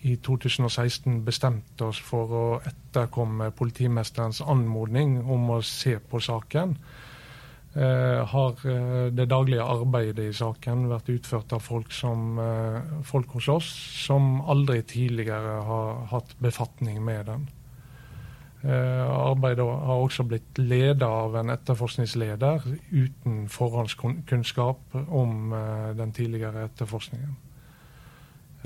i 0.03 0.17
2016 0.17 1.25
bestemte 1.27 1.91
oss 1.91 2.01
for 2.01 2.33
å 2.33 2.45
etterkomme 2.65 3.51
politimesterens 3.53 4.41
anmodning 4.41 5.19
om 5.21 5.51
å 5.53 5.59
se 5.67 5.99
på 6.01 6.23
saken, 6.25 6.73
uh, 7.77 8.25
har 8.33 8.65
uh, 8.65 9.13
det 9.13 9.29
daglige 9.29 9.67
arbeidet 9.69 10.31
i 10.31 10.37
saken 10.41 10.89
vært 10.89 11.13
utført 11.13 11.53
av 11.53 11.61
folk, 11.69 11.93
som, 11.93 12.41
uh, 12.41 12.81
folk 13.05 13.37
hos 13.37 13.51
oss 13.53 13.71
som 14.07 14.39
aldri 14.49 14.81
tidligere 14.89 15.61
har 15.69 16.05
hatt 16.15 16.33
befatning 16.41 17.05
med 17.05 17.27
den. 17.29 17.49
Eh, 18.61 19.05
arbeidet 19.09 19.65
har 19.65 20.03
også 20.05 20.27
blitt 20.29 20.59
ledet 20.61 21.07
av 21.07 21.33
en 21.41 21.49
etterforskningsleder 21.49 22.67
uten 22.93 23.47
forhåndskunnskap 23.49 24.97
om 25.09 25.55
eh, 25.57 25.87
den 25.97 26.11
tidligere 26.13 26.67
etterforskningen. 26.69 27.39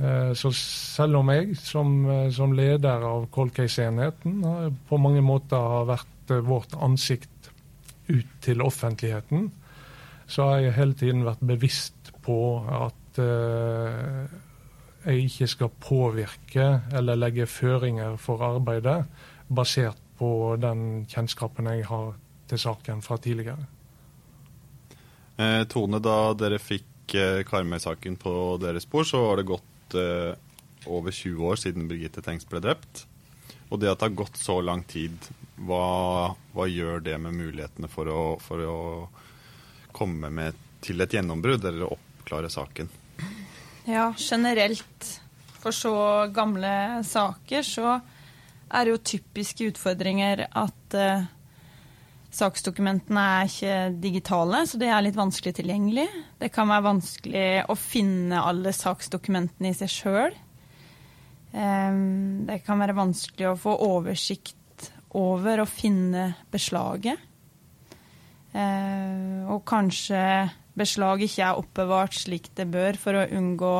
Eh, 0.02 0.32
så 0.34 0.50
selv 0.58 1.20
om 1.20 1.30
jeg 1.30 1.54
som, 1.60 1.92
som 2.34 2.56
leder 2.58 3.06
av 3.06 3.28
Cold 3.30 3.54
Case-enheten 3.54 4.40
på 4.88 4.98
mange 4.98 5.22
måter 5.22 5.62
har 5.62 5.86
vært 5.92 6.32
vårt 6.42 6.74
ansikt 6.82 7.52
ut 8.08 8.32
til 8.42 8.64
offentligheten, 8.66 9.52
så 10.26 10.48
har 10.48 10.64
jeg 10.64 10.74
hele 10.80 10.98
tiden 10.98 11.22
vært 11.22 11.44
bevisst 11.44 12.10
på 12.24 12.40
at 12.66 13.20
jeg 15.04 15.26
ikke 15.28 15.46
skal 15.52 15.70
påvirke 15.84 16.66
eller 16.96 17.20
legge 17.20 17.46
føringer 17.46 18.16
for 18.18 18.42
arbeidet 18.42 19.04
basert 19.48 20.00
på 20.18 20.56
den 20.60 21.04
kjennskapen 21.10 21.68
jeg 21.72 21.86
har 21.88 22.12
til 22.48 22.60
saken 22.60 23.02
fra 23.02 23.18
tidligere. 23.18 23.66
Eh, 25.36 25.64
Tone, 25.70 25.98
da 25.98 26.34
dere 26.38 26.60
fikk 26.62 27.16
eh, 27.18 27.42
Karmøy-saken 27.46 28.18
på 28.20 28.34
deres 28.62 28.86
spor, 28.86 29.06
så 29.08 29.22
har 29.26 29.40
det 29.40 29.48
gått 29.48 29.96
eh, 29.98 30.36
over 30.86 31.10
20 31.10 31.48
år 31.50 31.58
siden 31.60 31.88
Birgitte 31.90 32.22
Tengs 32.22 32.46
ble 32.46 32.62
drept. 32.62 33.06
Og 33.72 33.80
det 33.80 33.90
at 33.90 33.98
det 33.98 34.10
har 34.10 34.20
gått 34.22 34.38
så 34.38 34.60
lang 34.62 34.84
tid, 34.86 35.16
hva, 35.66 36.34
hva 36.54 36.68
gjør 36.70 37.02
det 37.02 37.16
med 37.22 37.34
mulighetene 37.34 37.90
for 37.90 38.10
å, 38.10 38.22
for 38.42 38.62
å 38.62 38.78
komme 39.94 40.30
med 40.30 40.58
til 40.84 41.00
et 41.02 41.16
gjennombrudd 41.16 41.64
eller 41.64 41.90
oppklare 41.96 42.50
saken? 42.52 42.90
Ja, 43.88 44.12
generelt 44.18 45.08
for 45.58 45.74
så 45.74 45.94
gamle 46.34 47.02
saker 47.06 47.64
så 47.66 47.98
er 48.72 48.90
jo 48.90 49.00
typiske 49.02 49.68
utfordringer 49.72 50.46
at 50.48 50.96
uh, 50.98 51.26
saksdokumentene 52.34 53.24
er 53.38 53.50
ikke 53.50 53.76
digitale, 54.02 54.64
så 54.66 54.80
det 54.80 54.90
er 54.90 55.04
litt 55.06 55.18
vanskelig 55.18 55.54
tilgjengelig. 55.58 56.06
Det 56.40 56.50
kan 56.54 56.70
være 56.70 56.88
vanskelig 56.88 57.46
å 57.70 57.76
finne 57.78 58.42
alle 58.42 58.74
saksdokumentene 58.74 59.70
i 59.70 59.78
seg 59.78 59.92
sjøl. 59.92 60.40
Um, 61.54 61.60
ehm, 61.60 62.42
det 62.48 62.62
kan 62.66 62.80
være 62.82 62.96
vanskelig 62.98 63.52
å 63.52 63.58
få 63.60 63.76
oversikt 63.86 64.90
over 65.14 65.62
og 65.62 65.70
finne 65.70 66.32
beslaget. 66.50 67.30
Uh, 68.54 69.46
og 69.50 69.64
kanskje 69.66 70.20
beslag 70.78 71.22
ikke 71.26 71.46
er 71.46 71.58
oppbevart 71.58 72.14
slik 72.18 72.50
det 72.58 72.66
bør 72.70 72.98
for 72.98 73.18
å 73.18 73.28
unngå 73.34 73.76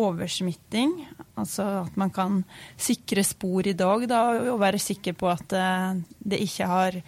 oversmitting. 0.00 0.96
Altså 1.38 1.66
at 1.84 1.96
man 2.00 2.12
kan 2.14 2.42
sikre 2.76 3.24
spor 3.26 3.66
i 3.66 3.76
dag 3.78 4.06
da, 4.10 4.22
og 4.52 4.60
være 4.62 4.82
sikker 4.82 5.16
på 5.18 5.30
at 5.30 5.56
uh, 5.56 6.00
det 6.18 6.42
ikke 6.44 6.68
har 6.70 6.98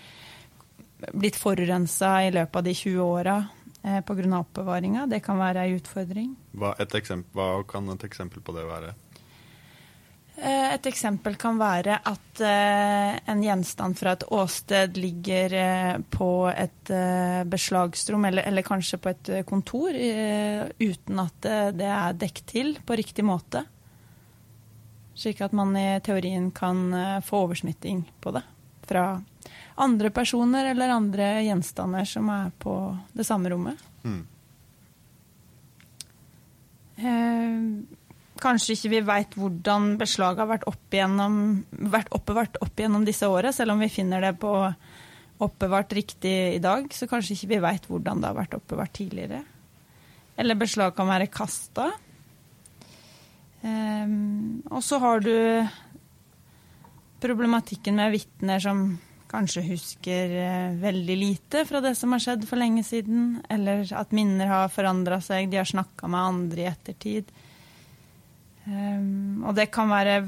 blitt 1.13 1.39
forurensa 1.39 2.19
i 2.27 2.33
løpet 2.35 2.61
av 2.61 2.67
de 2.67 2.75
20 2.75 3.01
åra 3.05 3.39
uh, 3.47 4.01
pga. 4.07 4.29
oppbevaringa. 4.41 5.07
Det 5.11 5.23
kan 5.25 5.41
være 5.41 5.67
ei 5.67 5.77
utfordring. 5.79 6.35
Hva, 6.57 6.75
hva, 7.35 7.51
kan 7.69 7.91
et 7.95 8.09
eksempel 8.09 8.45
på 8.45 8.57
det 8.57 8.67
være? 8.69 8.95
Eh, 10.37 10.75
et 10.75 10.87
eksempel 10.91 11.39
kan 11.41 11.57
være 11.57 11.97
at 12.05 12.41
eh, 12.45 13.15
en 13.33 13.41
gjenstand 13.41 13.97
fra 13.97 14.13
et 14.13 14.25
åsted 14.37 14.99
ligger 15.01 15.55
eh, 15.57 15.95
på 16.13 16.29
et 16.53 16.93
beslagsrom, 17.49 18.27
eller, 18.29 18.45
eller 18.51 18.67
kanskje 18.67 19.01
på 19.01 19.13
et 19.15 19.31
kontor, 19.49 19.97
uten 20.79 21.23
at 21.23 21.49
det 21.75 21.89
er 21.89 22.19
dekket 22.21 22.47
til 22.53 22.77
på 22.87 22.99
riktig 23.01 23.25
måte. 23.27 23.65
Slik 25.17 25.41
at 25.43 25.57
man 25.57 25.73
i 25.81 25.89
teorien 26.05 26.51
kan 26.55 26.93
få 27.25 27.47
oversmitting 27.47 28.05
på 28.21 28.37
det 28.37 28.45
fra 28.87 29.09
andre 29.83 30.13
personer 30.15 30.71
eller 30.71 30.93
andre 30.95 31.31
gjenstander 31.43 32.07
som 32.07 32.29
er 32.31 32.53
på 32.61 32.77
det 33.17 33.27
samme 33.27 33.51
rommet. 33.51 33.81
Mm. 34.05 34.23
Kanskje 38.43 38.77
ikke 38.77 38.93
vi 38.93 39.01
veit 39.07 39.35
hvordan 39.39 39.95
beslaget 40.01 40.45
har 40.45 40.51
vært, 40.51 40.69
opp 40.69 40.95
igjennom, 40.95 41.41
vært 41.93 42.13
oppbevart 42.17 42.59
opp 42.65 42.81
gjennom 42.81 43.05
disse 43.07 43.29
åra, 43.31 43.53
selv 43.55 43.75
om 43.75 43.83
vi 43.83 43.91
finner 43.93 44.25
det 44.25 44.35
på 44.43 44.53
oppbevart 45.45 45.93
riktig 45.97 46.35
i 46.57 46.63
dag, 46.63 46.89
så 46.93 47.09
kanskje 47.11 47.37
ikke 47.37 47.51
vi 47.55 47.63
veit 47.65 47.89
hvordan 47.91 48.23
det 48.23 48.31
har 48.31 48.39
vært 48.39 48.57
oppbevart 48.57 48.95
tidligere. 48.97 49.43
Eller 50.37 50.59
beslag 50.59 50.95
kan 50.97 51.09
være 51.09 51.31
kasta. 51.33 51.91
Um, 53.63 54.63
og 54.71 54.83
så 54.85 55.01
har 55.03 55.25
du 55.25 55.33
problematikken 57.23 57.97
med 57.97 58.13
vitner 58.15 58.61
som 58.63 58.87
kanskje 59.27 59.65
husker 59.67 60.35
uh, 60.37 60.77
veldig 60.81 61.17
lite 61.19 61.65
fra 61.69 61.81
det 61.85 61.97
som 61.99 62.13
har 62.15 62.23
skjedd 62.23 62.45
for 62.49 62.61
lenge 62.61 62.85
siden, 62.87 63.41
eller 63.51 63.85
at 63.97 64.15
minner 64.17 64.53
har 64.53 64.73
forandra 64.73 65.21
seg, 65.25 65.51
de 65.51 65.61
har 65.61 65.69
snakka 65.69 66.09
med 66.13 66.21
andre 66.21 66.65
i 66.65 66.71
ettertid. 66.71 67.33
Um, 68.67 69.45
og 69.47 69.55
det 69.55 69.69
kan 69.75 69.91
være 69.93 70.19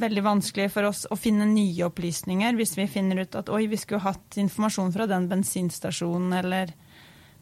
veldig 0.00 0.22
vanskelig 0.26 0.70
for 0.74 0.88
oss 0.88 1.04
å 1.06 1.18
finne 1.18 1.46
nye 1.46 1.86
opplysninger 1.86 2.56
hvis 2.58 2.74
vi 2.74 2.88
finner 2.90 3.22
ut 3.22 3.36
at 3.38 3.52
oi, 3.54 3.68
vi 3.70 3.78
skulle 3.78 4.02
hatt 4.02 4.38
informasjon 4.42 4.90
fra 4.94 5.06
den 5.06 5.28
bensinstasjonen 5.30 6.34
eller 6.40 6.72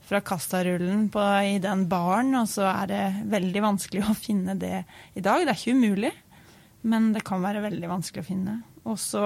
fra 0.05 0.21
kassarullen 0.21 1.09
på, 1.09 1.23
i 1.49 1.57
den 1.65 1.87
baren, 1.89 2.35
og 2.37 2.49
så 2.53 2.67
er 2.69 2.91
det 2.91 3.05
veldig 3.33 3.65
vanskelig 3.65 4.05
å 4.05 4.17
finne 4.19 4.53
det 4.61 4.83
i 5.17 5.25
dag. 5.25 5.47
Det 5.47 5.55
er 5.55 5.57
ikke 5.57 5.79
umulig, 5.81 6.13
men 6.85 7.13
det 7.15 7.25
kan 7.25 7.41
være 7.41 7.65
veldig 7.65 7.89
vanskelig 7.89 8.25
å 8.25 8.29
finne. 8.29 8.61
Og 8.85 9.01
så 9.01 9.25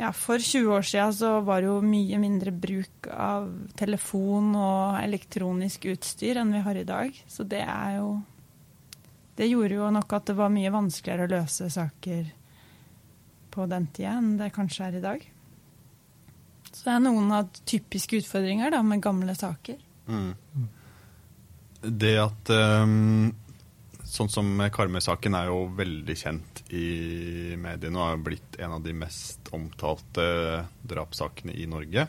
ja, 0.00 0.08
For 0.10 0.40
20 0.42 0.72
år 0.74 0.86
siden 0.88 1.12
så 1.14 1.36
var 1.46 1.60
det 1.62 1.68
jo 1.68 1.76
mye 1.84 2.18
mindre 2.18 2.50
bruk 2.50 3.06
av 3.12 3.46
telefon 3.78 4.54
og 4.58 4.96
elektronisk 5.04 5.86
utstyr 5.92 6.40
enn 6.40 6.50
vi 6.56 6.62
har 6.64 6.80
i 6.80 6.88
dag. 6.88 7.20
Så 7.30 7.46
det 7.46 7.62
er 7.62 8.00
jo 8.00 8.08
det 9.36 9.50
gjorde 9.50 9.78
jo 9.78 9.90
nok 9.94 10.16
at 10.16 10.30
det 10.30 10.36
var 10.38 10.52
mye 10.54 10.72
vanskeligere 10.74 11.26
å 11.26 11.32
løse 11.34 11.68
saker 11.72 12.26
på 13.54 13.66
den 13.70 13.88
tida 13.94 14.16
enn 14.18 14.34
det 14.38 14.52
kanskje 14.54 14.88
er 14.88 14.98
i 14.98 15.04
dag. 15.04 15.24
Så 16.70 16.88
det 16.88 16.94
er 16.94 17.04
noen 17.04 17.30
av 17.34 17.50
typiske 17.66 18.18
utfordringer 18.22 18.74
da, 18.74 18.82
med 18.82 19.02
gamle 19.02 19.34
saker. 19.38 19.78
Mm. 20.10 20.34
Det 21.84 22.14
at 22.18 22.50
um, 22.50 23.32
Sånn 24.14 24.28
som 24.30 24.50
Karmøy-saken 24.70 25.34
er 25.34 25.48
jo 25.48 25.62
veldig 25.74 26.14
kjent 26.14 26.60
i 26.76 27.56
mediene 27.58 27.98
og 27.98 28.04
har 28.04 28.20
blitt 28.22 28.58
en 28.62 28.76
av 28.76 28.84
de 28.84 28.92
mest 28.94 29.48
omtalte 29.56 30.26
drapssakene 30.86 31.54
i 31.56 31.64
Norge. 31.66 32.04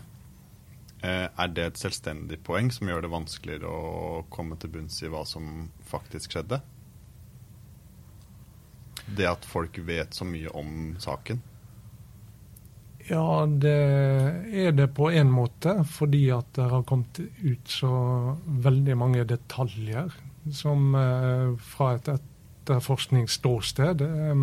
Eh, 1.02 1.26
er 1.26 1.54
det 1.56 1.66
et 1.66 1.82
selvstendig 1.82 2.42
poeng 2.46 2.70
som 2.76 2.92
gjør 2.92 3.08
det 3.08 3.14
vanskeligere 3.14 3.72
å 3.72 4.22
komme 4.30 4.60
til 4.62 4.76
bunns 4.76 5.00
i 5.02 5.10
hva 5.10 5.24
som 5.26 5.70
faktisk 5.90 6.36
skjedde? 6.36 6.60
Det 9.08 9.28
at 9.30 9.46
folk 9.46 9.78
vet 9.86 10.16
så 10.18 10.28
mye 10.28 10.52
om 10.56 10.96
saken? 11.02 11.42
Ja, 13.06 13.46
det 13.46 13.76
er 14.66 14.72
det 14.74 14.88
på 14.98 15.12
en 15.14 15.30
måte, 15.30 15.84
fordi 15.86 16.24
at 16.34 16.48
det 16.58 16.70
har 16.72 16.88
kommet 16.90 17.20
ut 17.22 17.70
så 17.70 17.92
veldig 18.66 18.96
mange 18.98 19.28
detaljer 19.30 20.10
som 20.54 20.96
eh, 20.98 21.54
fra 21.62 21.92
et 22.00 22.10
etterforskningsståsted 22.66 24.02
eh, 24.02 24.42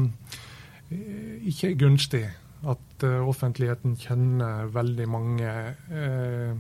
ikke 1.51 1.73
er 1.73 1.79
gunstig. 1.81 2.25
At 2.63 3.03
eh, 3.07 3.19
offentligheten 3.27 3.97
kjenner 3.99 4.71
veldig 4.71 5.09
mange 5.11 5.51
eh, 5.91 6.55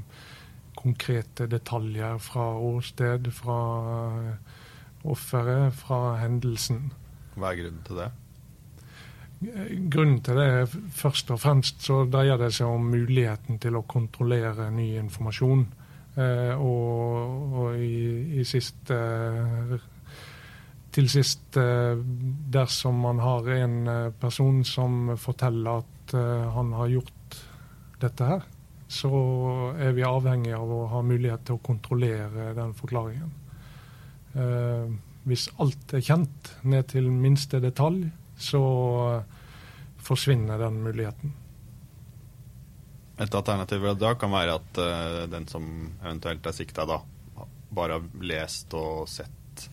konkrete 0.79 1.47
detaljer 1.47 2.19
fra 2.19 2.49
åsted, 2.59 3.31
fra 3.37 3.61
offeret, 5.05 5.75
fra 5.79 6.17
hendelsen. 6.19 6.91
Hva 7.35 7.53
er 7.53 7.61
grunnen 7.63 7.85
til 7.87 8.01
det? 8.03 8.11
Grunnen 9.91 10.21
til 10.23 10.39
det 10.39 10.45
er 10.47 10.75
først 10.95 11.33
og 11.35 11.41
fremst 11.43 11.83
så 11.83 12.05
dreier 12.07 12.39
det 12.39 12.53
seg 12.55 12.71
om 12.71 12.85
muligheten 12.93 13.59
til 13.63 13.79
å 13.79 13.87
kontrollere 13.89 14.69
ny 14.71 14.93
informasjon. 15.01 15.65
Eh, 16.15 16.53
og, 16.61 17.57
og 17.57 17.81
i, 17.81 18.41
i 18.41 18.45
siste 18.45 18.99
Til 20.93 21.07
sist, 21.09 21.57
eh, 21.57 21.97
dersom 22.53 22.99
man 23.01 23.23
har 23.25 23.47
en 23.55 23.77
eh, 23.89 24.11
person 24.21 24.59
som 24.69 25.15
forteller 25.17 25.81
at 25.81 26.13
eh, 26.21 26.51
han 26.53 26.75
har 26.77 26.91
gjort 26.93 27.39
dette 28.03 28.27
her, 28.29 28.43
så 28.93 29.13
er 29.81 29.95
vi 29.97 30.05
avhengig 30.05 30.53
av 30.53 30.69
å 30.69 30.83
ha 30.93 31.01
mulighet 31.01 31.47
til 31.49 31.57
å 31.57 31.63
kontrollere 31.65 32.51
den 32.59 32.75
forklaringen. 32.77 33.33
Eh, 34.37 34.93
hvis 35.29 35.47
alt 35.63 35.95
er 35.95 36.03
kjent 36.03 36.51
ned 36.67 36.89
til 36.91 37.07
minste 37.11 37.61
detalj, 37.63 38.09
så 38.39 38.63
forsvinner 40.03 40.59
den 40.59 40.81
muligheten. 40.83 41.33
Et 43.23 43.35
alternativ 43.35 43.85
da 44.01 44.15
kan 44.19 44.33
være 44.33 44.59
at 44.59 44.81
uh, 44.83 45.23
den 45.31 45.47
som 45.47 45.65
eventuelt 46.03 46.47
er 46.47 46.57
sikta, 46.57 46.87
da 46.89 46.99
bare 47.73 47.99
har 47.99 48.25
lest 48.25 48.75
og 48.77 49.07
sett 49.09 49.69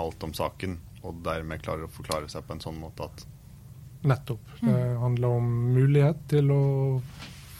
alt 0.00 0.22
om 0.26 0.34
saken, 0.36 0.76
og 1.02 1.22
dermed 1.24 1.62
klarer 1.64 1.86
å 1.86 1.92
forklare 1.92 2.28
seg 2.30 2.44
på 2.46 2.56
en 2.56 2.64
sånn 2.64 2.80
måte 2.80 3.08
at 3.08 3.26
Nettopp. 4.00 4.46
Det 4.62 4.72
mm. 4.72 5.00
handler 5.02 5.34
om 5.36 5.48
mulighet 5.74 6.20
til 6.30 6.46
å 6.54 6.64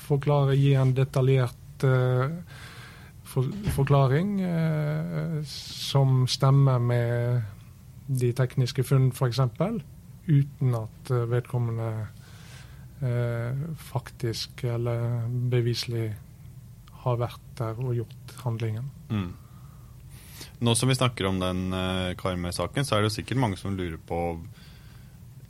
forklare, 0.06 0.54
gi 0.56 0.70
en 0.72 0.94
detaljert 0.96 1.84
uh, 1.84 2.38
for, 3.30 3.50
forklaring 3.76 4.40
eh, 4.42 5.40
som 5.46 6.24
stemmer 6.30 6.82
med 6.82 7.42
de 8.10 8.32
tekniske 8.36 8.84
funn, 8.86 9.10
f.eks., 9.14 9.40
uten 10.30 10.74
at 10.78 11.12
eh, 11.14 11.28
vedkommende 11.30 11.90
eh, 13.02 13.62
faktisk 13.90 14.64
eller 14.68 15.28
beviselig 15.52 16.08
har 17.04 17.20
vært 17.20 17.46
der 17.58 17.78
og 17.80 17.94
gjort 17.96 18.34
handlingen. 18.44 18.90
Mm. 19.08 19.30
Nå 20.60 20.74
som 20.76 20.90
vi 20.90 20.98
snakker 20.98 21.30
om 21.30 21.38
den 21.40 21.70
eh, 21.72 22.16
Karmøy-saken, 22.20 22.84
så 22.84 22.96
er 22.96 23.02
det 23.02 23.10
jo 23.10 23.18
sikkert 23.20 23.40
mange 23.40 23.60
som 23.60 23.76
lurer 23.78 23.96
på 23.96 24.20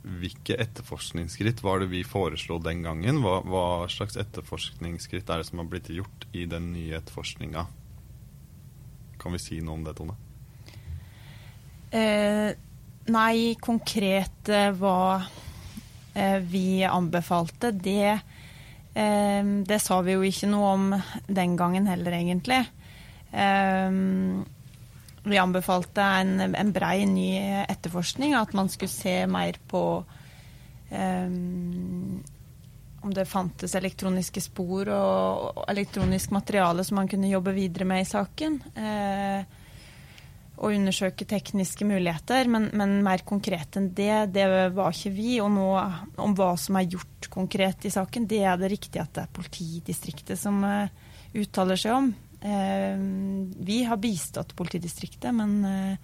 hvilke 0.01 0.55
etterforskningsskritt 0.57 1.61
var 1.63 1.81
det 1.81 1.91
vi 1.91 2.01
foreslo 2.07 2.57
den 2.63 2.81
gangen? 2.85 3.21
Hva, 3.21 3.37
hva, 3.45 3.65
slags 3.91 4.17
etterforskningsskritt 4.17 5.29
er 5.29 5.41
det 5.41 5.49
som 5.51 5.61
har 5.61 5.69
blitt 5.69 5.91
gjort 5.93 6.25
i 6.33 6.47
den 6.49 6.71
nye 6.73 6.97
etterforskninga? 6.97 7.65
Kan 9.21 9.37
vi 9.37 9.41
si 9.43 9.59
noe 9.61 9.77
om 9.77 9.85
det, 9.85 9.93
Tone? 9.99 10.17
Eh, 11.91 12.49
nei, 13.13 13.35
konkret 13.61 14.49
eh, 14.49 14.71
hva 14.79 15.21
eh, 16.15 16.39
vi 16.41 16.81
anbefalte, 16.87 17.73
det, 17.75 18.15
eh, 18.95 19.51
det 19.67 19.81
sa 19.83 19.99
vi 20.01 20.15
jo 20.17 20.25
ikke 20.25 20.49
noe 20.49 20.73
om 20.79 20.89
den 21.27 21.53
gangen 21.59 21.85
heller, 21.91 22.17
egentlig. 22.17 22.63
Eh, 23.29 23.93
vi 25.23 25.37
anbefalte 25.37 26.01
en, 26.01 26.55
en 26.55 26.73
brei 26.73 27.05
ny 27.05 27.29
etterforskning, 27.69 28.33
at 28.37 28.53
man 28.57 28.69
skulle 28.69 28.91
se 28.91 29.15
mer 29.29 29.59
på 29.69 29.83
um, 30.89 32.21
om 33.01 33.13
det 33.13 33.25
fantes 33.29 33.75
elektroniske 33.77 34.41
spor 34.41 34.89
og, 34.93 35.47
og, 35.55 35.63
elektronisk 35.71 36.33
materiale 36.35 36.85
som 36.85 36.99
man 37.01 37.09
kunne 37.09 37.31
jobbe 37.31 37.53
videre 37.55 37.87
med 37.89 38.03
i 38.03 38.09
saken. 38.09 38.61
Uh, 38.77 39.57
og 40.61 40.75
undersøke 40.75 41.25
tekniske 41.25 41.87
muligheter, 41.89 42.45
men, 42.51 42.67
men, 42.77 42.99
mer 43.01 43.23
konkret 43.25 43.79
enn 43.79 43.87
det, 43.97 44.27
det 44.35 44.43
var 44.75 44.93
ikke 44.93 45.13
vi. 45.15 45.39
Og 45.41 45.49
nå 45.53 45.69
om 46.21 46.35
hva 46.37 46.51
som 46.61 46.77
er 46.77 46.89
gjort 46.91 47.31
konkret 47.33 47.87
i 47.89 47.93
saken, 47.93 48.27
det 48.29 48.43
er 48.45 48.59
det 48.61 48.69
riktig 48.75 49.01
at 49.01 49.13
det 49.15 49.23
er 49.23 49.33
politidistriktet 49.37 50.37
som 50.37 50.61
uh, 50.61 50.91
uttaler 51.33 51.81
seg 51.81 51.97
om. 51.97 52.11
Eh, 52.41 52.97
vi 53.57 53.83
har 53.83 53.97
bistått 53.97 54.55
politidistriktet, 54.55 55.29
men 55.35 55.65
eh, 55.65 55.97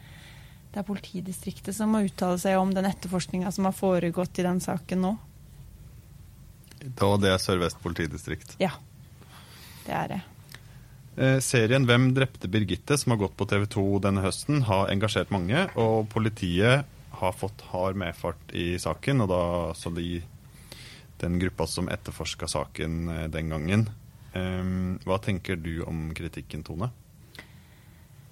det 0.73 0.83
er 0.83 0.85
politidistriktet 0.85 1.73
som 1.75 1.89
må 1.89 2.03
uttale 2.05 2.37
seg 2.37 2.59
om 2.59 2.73
den 2.75 2.85
etterforskninga 2.85 3.51
som 3.51 3.65
har 3.65 3.73
foregått 3.73 4.37
i 4.37 4.45
den 4.45 4.61
saken 4.61 5.01
nå. 5.01 5.13
Og 7.01 7.15
det 7.23 7.33
er 7.33 7.41
Sør-Vest 7.41 7.81
politidistrikt? 7.81 8.53
Ja, 8.61 8.75
det 9.87 9.95
er 9.97 10.11
det. 10.13 10.21
Eh, 11.17 11.39
serien 11.41 11.87
'Hvem 11.89 12.13
drepte 12.13 12.47
Birgitte', 12.47 12.97
som 12.97 13.15
har 13.15 13.23
gått 13.25 13.37
på 13.37 13.49
TV 13.49 13.65
2 13.65 13.99
denne 14.05 14.21
høsten, 14.21 14.61
har 14.69 14.93
engasjert 14.93 15.33
mange. 15.33 15.65
Og 15.73 16.05
politiet 16.09 16.85
har 17.17 17.33
fått 17.33 17.65
hard 17.73 17.97
medfart 17.97 18.53
i 18.53 18.77
saken, 18.77 19.25
og 19.25 19.29
da 19.33 19.73
så 19.73 19.89
de 19.89 20.21
den 21.17 21.39
gruppa 21.39 21.65
som 21.65 21.89
etterforska 21.89 22.45
saken 22.45 23.31
den 23.33 23.49
gangen. 23.49 23.89
Um, 24.35 24.97
hva 25.07 25.17
tenker 25.23 25.59
du 25.59 25.81
om 25.87 26.09
kritikken, 26.15 26.63
Tone? 26.67 26.89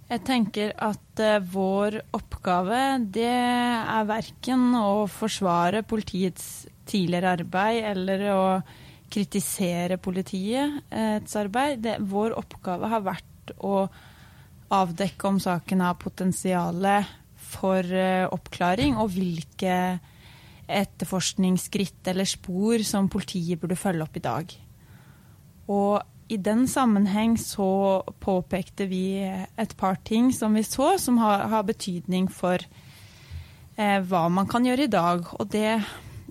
Jeg 0.05 0.21
tenker 0.27 0.73
at 0.85 1.21
uh, 1.23 1.37
vår 1.39 2.01
oppgave 2.13 2.81
det 3.15 3.29
er 3.31 4.09
verken 4.09 4.75
å 4.77 5.05
forsvare 5.09 5.85
politiets 5.87 6.65
tidligere 6.85 7.37
arbeid 7.39 7.79
eller 7.93 8.25
å 8.33 8.41
kritisere 9.09 9.97
politiets 10.01 11.37
arbeid. 11.39 11.79
Det, 11.85 11.95
vår 12.05 12.35
oppgave 12.37 12.91
har 12.91 13.05
vært 13.05 13.55
å 13.63 13.85
avdekke 14.75 15.29
om 15.29 15.39
saken 15.41 15.83
har 15.85 15.97
potensial 16.01 16.81
for 17.55 17.85
oppklaring, 18.33 18.97
og 18.97 19.13
hvilke 19.13 19.75
etterforskningsskritt 20.65 22.09
eller 22.11 22.27
spor 22.27 22.81
som 22.83 23.09
politiet 23.13 23.61
burde 23.61 23.77
følge 23.79 24.07
opp 24.07 24.17
i 24.17 24.23
dag. 24.25 24.55
Og 25.71 26.01
i 26.27 26.37
den 26.41 26.65
sammenheng 26.67 27.35
så 27.37 28.01
påpekte 28.23 28.87
vi 28.89 29.21
et 29.21 29.75
par 29.77 29.99
ting 30.07 30.31
som 30.33 30.57
vi 30.57 30.63
så, 30.65 30.95
som 31.01 31.19
har, 31.21 31.45
har 31.51 31.67
betydning 31.67 32.29
for 32.33 32.57
eh, 33.77 33.99
hva 34.01 34.25
man 34.33 34.49
kan 34.49 34.65
gjøre 34.65 34.87
i 34.87 34.93
dag. 34.93 35.27
Og 35.37 35.49
det 35.53 35.77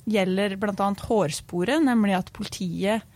gjelder 0.04 0.56
bl.a. 0.60 0.90
hårsporet, 1.08 1.82
nemlig 1.84 2.18
at 2.18 2.32
politiet 2.34 3.06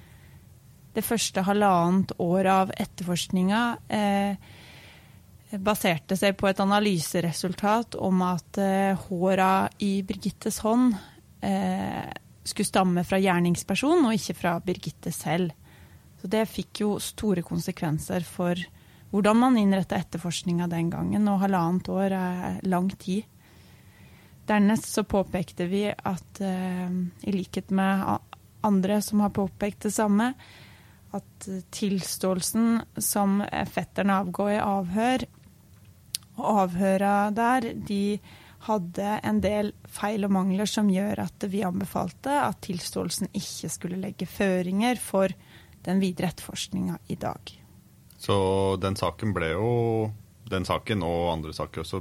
det 0.96 1.04
første 1.06 1.44
halvannet 1.46 2.14
året 2.22 2.50
av 2.52 2.72
etterforskninga 2.74 3.62
eh, 3.92 4.38
baserte 5.62 6.16
seg 6.18 6.36
på 6.38 6.48
et 6.50 6.60
analyseresultat 6.60 7.96
om 8.02 8.22
at 8.26 8.58
eh, 8.60 8.98
håra 9.08 9.68
i 9.84 9.98
Birgittes 10.06 10.60
hånd 10.64 10.92
eh, 11.44 12.08
skulle 12.42 12.68
stamme 12.68 13.04
fra 13.06 13.20
gjerningspersonen 13.20 14.08
og 14.08 14.16
ikke 14.16 14.36
fra 14.36 14.56
Birgitte 14.64 15.12
selv. 15.14 15.52
Så 16.18 16.30
det 16.30 16.48
fikk 16.50 16.82
jo 16.82 16.96
store 17.02 17.44
konsekvenser 17.46 18.24
for 18.26 18.58
hvordan 19.12 19.38
man 19.40 19.56
innretta 19.56 19.96
etterforskninga 19.96 20.68
den 20.68 20.90
gangen, 20.92 21.28
og 21.30 21.40
halvannet 21.44 21.88
år 21.88 22.14
er 22.18 22.58
lang 22.68 22.90
tid. 23.00 23.24
Dernest 24.48 24.88
så 24.90 25.04
påpekte 25.04 25.68
vi 25.68 25.86
at 25.88 26.40
eh, 26.44 26.88
i 27.28 27.34
likhet 27.34 27.70
med 27.70 28.04
andre 28.64 29.00
som 29.04 29.22
har 29.24 29.32
påpekt 29.36 29.86
det 29.86 29.94
samme, 29.94 30.32
at 31.14 31.48
tilståelsen 31.72 32.82
som 33.00 33.40
fetteren 33.72 34.12
avgår 34.12 34.52
i 34.56 34.60
avhør, 34.60 35.24
og 36.38 36.60
avhøra 36.64 37.14
der, 37.34 37.72
de 37.88 38.18
hadde 38.66 39.14
en 39.24 39.40
del 39.42 39.72
feil 39.88 40.26
og 40.26 40.34
mangler 40.34 40.68
som 40.68 40.90
gjør 40.90 41.22
at 41.24 41.46
vi 41.50 41.62
anbefalte 41.66 42.34
at 42.42 42.60
tilståelsen 42.66 43.30
ikke 43.36 43.70
skulle 43.70 44.00
legge 44.02 44.26
føringer 44.28 44.98
for 45.00 45.32
den 45.88 46.02
videre 46.02 46.30
etterforskninga 46.32 46.98
i 47.08 47.16
dag. 47.20 47.52
Så 48.18 48.36
den 48.82 48.98
saken 48.98 49.34
ble 49.36 49.52
jo 49.54 49.68
Den 50.48 50.64
saken 50.64 51.02
og 51.04 51.26
andre 51.28 51.52
saker 51.52 51.82
også 51.82 51.98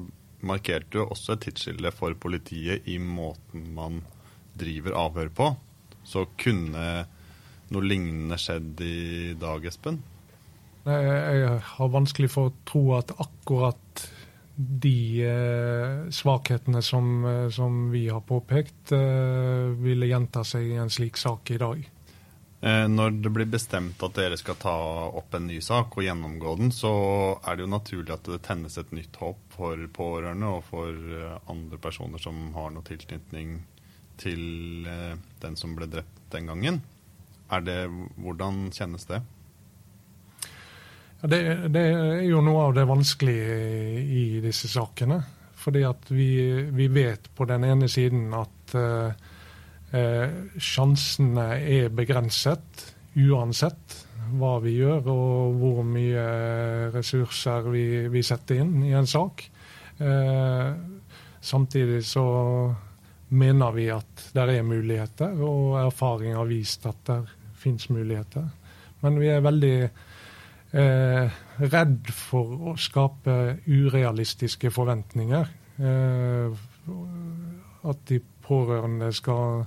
markerte 0.48 1.02
jo 1.02 1.10
også 1.12 1.34
et 1.34 1.42
tidsskille 1.44 1.92
for 1.92 2.16
politiet 2.16 2.86
i 2.88 2.96
måten 2.96 3.66
man 3.76 3.98
driver 4.56 4.96
avhør 4.96 5.32
på. 5.36 5.50
Så 6.08 6.24
kunne 6.40 6.86
noe 7.74 7.84
lignende 7.84 8.38
skjedd 8.40 8.80
i 8.86 9.34
dag, 9.36 9.68
Espen? 9.68 10.00
Jeg 10.88 11.60
har 11.74 11.92
vanskelig 11.92 12.30
for 12.32 12.48
å 12.48 12.56
tro 12.70 12.84
at 12.96 13.12
akkurat 13.20 14.08
de 14.58 15.22
eh, 15.28 16.08
svakhetene 16.10 16.82
som, 16.82 17.26
eh, 17.28 17.50
som, 17.54 17.90
vi 17.92 18.08
har 18.10 18.24
påpekt, 18.26 18.94
eh, 18.96 19.68
ville 19.84 20.10
gjenta 20.10 20.46
seg 20.48 20.72
i 20.72 20.80
en 20.82 20.90
slik 20.90 21.20
sak 21.20 21.52
i 21.52 21.60
dag. 21.62 21.84
Eh, 22.62 22.88
når 22.90 23.12
det 23.22 23.30
blir 23.30 23.46
bestemt 23.46 24.02
at 24.02 24.16
dere 24.18 24.38
skal 24.40 24.58
ta 24.58 24.74
opp 25.14 25.36
en 25.38 25.46
ny 25.46 25.60
sak 25.62 25.94
og 25.94 26.06
gjennomgå 26.06 26.56
den, 26.58 26.72
så 26.74 26.92
er 27.46 27.58
det 27.58 27.68
jo 27.68 27.70
naturlig 27.76 28.16
at 28.16 28.26
det 28.26 28.42
tennes 28.48 28.80
et 28.82 28.94
nytt 28.98 29.20
håp 29.22 29.44
for 29.54 29.84
pårørende 29.94 30.50
og 30.56 30.64
for 30.66 30.90
eh, 30.90 31.36
andre 31.54 31.78
personer 31.82 32.22
som 32.22 32.40
har 32.58 32.74
noe 32.74 32.88
tilknytning 32.88 33.60
til 34.18 34.90
eh, 34.90 35.14
den 35.44 35.58
som 35.60 35.78
ble 35.78 35.90
drept 35.92 36.24
den 36.34 36.50
gangen. 36.50 36.82
Det, 37.48 37.78
hvordan 38.20 38.66
kjennes 38.76 39.06
det? 39.08 39.22
Ja, 41.22 41.30
det, 41.30 41.40
det, 41.72 41.84
er 41.94 42.26
jo 42.26 42.42
noe 42.44 42.66
av 42.66 42.74
det 42.76 42.84
vanskelige 42.90 43.62
i 44.04 44.26
disse 44.44 44.68
sakene. 44.68 45.22
Fordi 45.58 45.86
at 45.88 46.10
vi, 46.12 46.28
vi 46.76 46.90
vet 46.92 47.30
på 47.38 47.48
den 47.48 47.64
ene 47.70 47.88
siden 47.90 48.34
at 48.36 48.76
uh, 48.76 49.16
sjansene 49.88 51.46
er 51.64 51.90
begrenset 51.96 52.82
uansett 53.18 53.96
hva 54.36 54.58
vi 54.64 54.76
gjør 54.78 55.08
og 55.14 55.62
hvor 55.62 55.86
mye 55.88 56.26
ressurser 56.94 57.70
vi, 57.72 57.86
vi 58.12 58.24
setter 58.26 58.62
inn 58.64 58.82
i 58.88 58.94
en 58.98 59.08
sak. 59.08 59.46
Eh, 59.98 60.70
samtidig 61.40 62.04
så 62.06 62.26
mener 63.30 63.74
vi 63.76 63.88
at 63.92 64.30
det 64.36 64.46
er 64.58 64.68
muligheter, 64.68 65.34
og 65.44 65.80
erfaring 65.82 66.36
har 66.38 66.48
vist 66.50 66.86
at 66.88 67.02
det 67.08 67.20
fins 67.58 67.90
muligheter. 67.92 68.46
Men 69.04 69.20
vi 69.20 69.30
er 69.32 69.44
veldig 69.46 69.76
eh, 69.84 71.40
redd 71.64 72.12
for 72.14 72.72
å 72.72 72.76
skape 72.80 73.38
urealistiske 73.68 74.72
forventninger. 74.74 75.52
Eh, 75.78 76.64
at 77.88 78.08
de 78.10 78.22
pårørende 78.48 79.12
skal, 79.16 79.66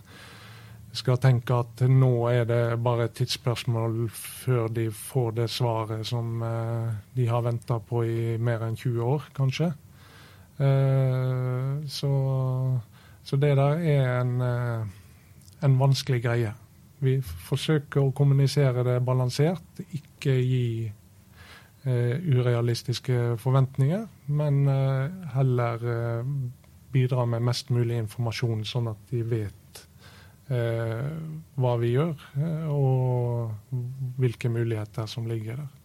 skal, 0.92 1.20
tenke 1.22 1.60
at 1.62 1.84
nå 1.88 2.12
er 2.32 2.48
det 2.48 2.62
bare 2.82 3.08
et 3.08 3.16
tidsspørsmål 3.20 4.02
før 4.14 4.72
de 4.74 4.88
får 4.94 5.36
det 5.38 5.50
svaret 5.52 6.06
som 6.08 6.42
eh, 6.42 6.88
de 7.16 7.28
har 7.28 7.44
venta 7.46 7.78
på 7.78 8.04
i 8.08 8.36
mer 8.38 8.64
enn 8.66 8.78
20 8.78 9.04
år, 9.04 9.28
kanskje. 9.36 9.72
Eh, 10.60 11.86
så, 11.88 12.14
så, 13.22 13.36
det 13.36 13.54
der 13.56 13.84
er 13.92 14.20
en, 14.20 14.34
eh, 14.44 14.88
en 15.64 15.78
vanskelig 15.80 16.22
greie. 16.24 16.54
Vi 17.00 17.16
forsøker 17.24 18.02
å 18.04 18.12
kommunisere 18.16 18.84
det 18.84 18.98
balansert, 19.04 19.80
ikke 19.96 20.34
gi 20.36 20.66
eh, 20.84 22.16
urealistiske 22.20 23.36
forventninger, 23.40 24.04
men 24.36 24.66
eh, 24.68 25.30
heller 25.34 25.86
eh, 25.94 26.34
bidra 26.92 27.26
med 27.26 27.44
mest 27.46 27.70
mulig 27.72 27.98
informasjon, 28.04 28.64
sånn 28.68 28.90
at 28.92 29.02
de 29.10 29.22
vet 29.26 29.82
eh, 30.50 31.10
hva 31.60 31.74
vi 31.80 31.92
gjør, 31.94 32.14
eh, 32.40 32.70
og 32.70 33.76
hvilke 34.20 34.50
muligheter 34.52 35.10
som 35.10 35.28
ligger 35.30 35.62
der. 35.62 35.76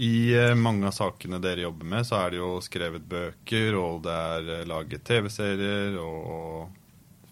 I 0.00 0.32
eh, 0.32 0.54
mange 0.56 0.88
av 0.88 0.96
sakene 0.96 1.40
dere 1.42 1.66
jobber 1.66 1.88
med, 1.92 2.06
så 2.08 2.22
er 2.22 2.32
det 2.32 2.40
jo 2.40 2.52
skrevet 2.64 3.08
bøker, 3.10 3.76
og 3.76 4.04
det 4.06 4.16
er 4.16 4.68
laget 4.70 5.04
TV-serier 5.04 5.98
og 6.00 6.70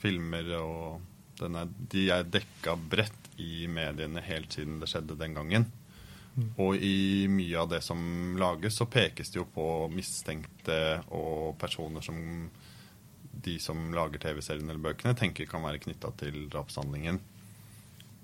filmer 0.03 0.53
og 0.59 1.05
er, 1.39 1.71
de 1.93 2.09
er 2.11 2.27
dekka 2.27 2.75
bredt 2.91 3.29
i 3.39 3.69
mediene 3.71 4.23
helt 4.27 4.55
siden 4.55 4.81
det 4.83 4.91
skjedde 4.91 5.17
den 5.21 5.37
gangen. 5.39 5.69
Og 6.61 6.77
i 6.77 7.27
mye 7.31 7.59
av 7.59 7.71
det 7.73 7.81
som 7.83 7.99
lages, 8.39 8.77
så 8.79 8.87
pekes 8.91 9.33
det 9.33 9.41
jo 9.41 9.47
på 9.55 9.67
mistenkte 9.91 11.01
og 11.15 11.57
personer 11.59 12.05
som 12.05 12.19
de 13.39 13.57
som 13.63 13.91
lager 13.95 14.23
TV-serien 14.23 14.67
eller 14.69 14.83
bøkene, 14.83 15.17
tenker 15.19 15.49
kan 15.51 15.63
være 15.63 15.81
knytta 15.83 16.11
til 16.19 16.47
drapshandlingen. 16.51 17.21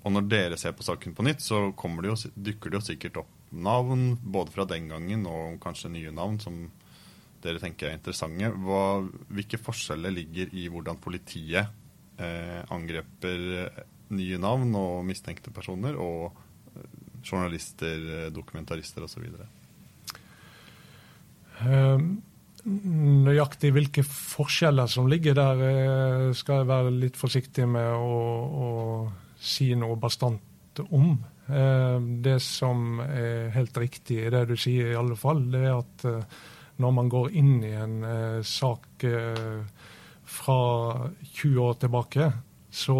Og 0.05 0.13
når 0.13 0.27
dere 0.29 0.57
ser 0.59 0.75
på 0.77 0.85
saken 0.85 1.15
på 1.17 1.25
nytt, 1.25 1.41
så 1.41 1.71
det 1.71 2.11
jo, 2.11 2.17
dukker 2.35 2.71
det 2.71 2.79
jo 2.79 2.87
sikkert 2.91 3.21
opp 3.23 3.31
navn, 3.55 4.17
både 4.21 4.53
fra 4.53 4.65
den 4.69 4.89
gangen 4.91 5.25
og 5.29 5.57
kanskje 5.63 5.93
nye 5.93 6.13
navn, 6.13 6.37
som 6.43 6.67
dere 7.41 7.61
tenker 7.61 7.89
er 7.89 7.97
interessante. 7.97 8.51
Hva, 8.65 9.01
hvilke 9.33 9.59
forskjeller 9.61 10.13
ligger 10.13 10.53
i 10.53 10.67
hvordan 10.71 10.99
politiet 11.01 11.71
eh, 12.19 12.61
angreper 12.73 13.45
nye 14.15 14.37
navn 14.41 14.75
og 14.77 15.05
mistenkte 15.07 15.53
personer, 15.53 15.97
og 15.97 16.44
journalister, 17.25 18.07
eh, 18.19 18.31
dokumentarister 18.33 19.05
osv. 19.05 19.25
Um, 21.65 22.09
nøyaktig 22.65 23.71
hvilke 23.75 24.03
forskjeller 24.05 24.89
som 24.91 25.07
ligger 25.11 25.37
der, 25.37 25.63
eh, 25.69 26.33
skal 26.37 26.61
jeg 26.61 26.71
være 26.71 26.97
litt 26.97 27.19
forsiktig 27.19 27.67
med 27.69 27.91
å, 27.93 28.19
å 28.65 28.69
si 29.39 29.73
noe 29.75 29.97
bastant 30.01 30.83
om. 30.89 31.15
Det 31.45 32.39
som 32.41 32.97
er 33.03 33.51
helt 33.53 33.75
riktig 33.77 34.15
i 34.17 34.31
det 34.33 34.47
du 34.49 34.55
sier, 34.57 34.87
i 34.89 34.97
alle 34.97 35.13
fall, 35.13 35.43
det 35.53 35.59
er 35.61 35.75
at 35.77 36.05
når 36.81 36.95
man 36.97 37.11
går 37.13 37.35
inn 37.37 37.59
i 37.61 37.69
en 37.77 37.99
sak 38.41 39.05
fra 40.25 40.57
20 41.21 41.61
år 41.61 41.77
tilbake, 41.85 42.31
så 42.75 42.97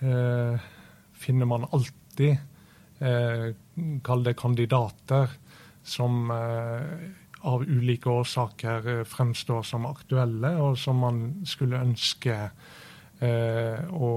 eh, 0.00 0.64
finner 1.12 1.46
man 1.46 1.68
alltid 1.70 2.03
eh, 2.22 3.48
Kall 4.04 4.24
det 4.24 4.36
kandidater 4.38 5.32
som 5.82 6.30
eh, 6.30 7.10
av 7.44 7.62
ulike 7.62 8.08
årsaker 8.08 8.88
eh, 8.88 9.04
fremstår 9.04 9.62
som 9.62 9.86
aktuelle, 9.86 10.54
og 10.62 10.78
som 10.78 11.02
man 11.04 11.20
skulle 11.48 11.82
ønske 11.84 12.36
eh, 13.20 13.84
å 13.92 14.12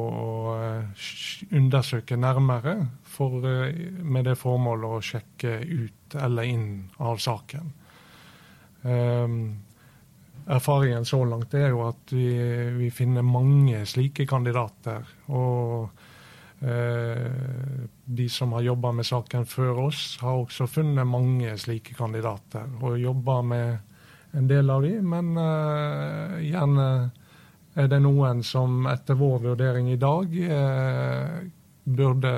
undersøke 1.51 2.17
nærmere 2.19 2.77
for, 3.03 3.43
eh, 3.43 3.75
med 3.99 4.29
det 4.29 4.38
formålet 4.39 4.97
å 4.97 5.03
sjekke 5.03 5.57
ut 5.65 6.15
eller 6.15 6.47
inn 6.47 6.69
av 7.03 7.19
saken. 7.19 7.73
Erfaringen 10.47 11.03
så 11.05 11.25
langt 11.27 11.51
er 11.60 11.73
jo 11.73 11.81
at 11.89 12.13
vi, 12.15 12.29
vi 12.77 12.88
finner 12.95 13.25
mange 13.25 13.81
slike 13.89 14.23
kandidater. 14.29 15.03
Og 15.36 15.89
eh, 15.89 16.06
de 16.59 18.25
som 18.33 18.55
har 18.55 18.63
jobba 18.65 18.89
med 18.97 19.05
saken 19.05 19.43
før 19.45 19.83
oss, 19.83 20.17
har 20.23 20.39
også 20.39 20.65
funnet 20.65 21.05
mange 21.05 21.51
slike 21.61 21.93
kandidater. 21.93 22.65
Og 22.81 22.97
jobba 22.97 23.35
med 23.45 23.77
en 24.31 24.47
del 24.47 24.69
av 24.69 24.83
de, 24.85 24.97
men 25.01 25.31
uh, 25.37 26.37
gjerne 26.43 26.87
er 27.77 27.87
det 27.91 27.99
noen 28.03 28.43
som 28.45 28.87
etter 28.89 29.17
vår 29.17 29.39
vurdering 29.51 29.91
i 29.93 29.99
dag 30.01 30.33
uh, 30.33 31.37
burde 31.83 32.33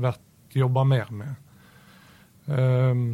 vært 0.00 0.56
jobba 0.56 0.84
mer 0.88 1.14
med. 1.14 1.40
Um, 2.46 3.06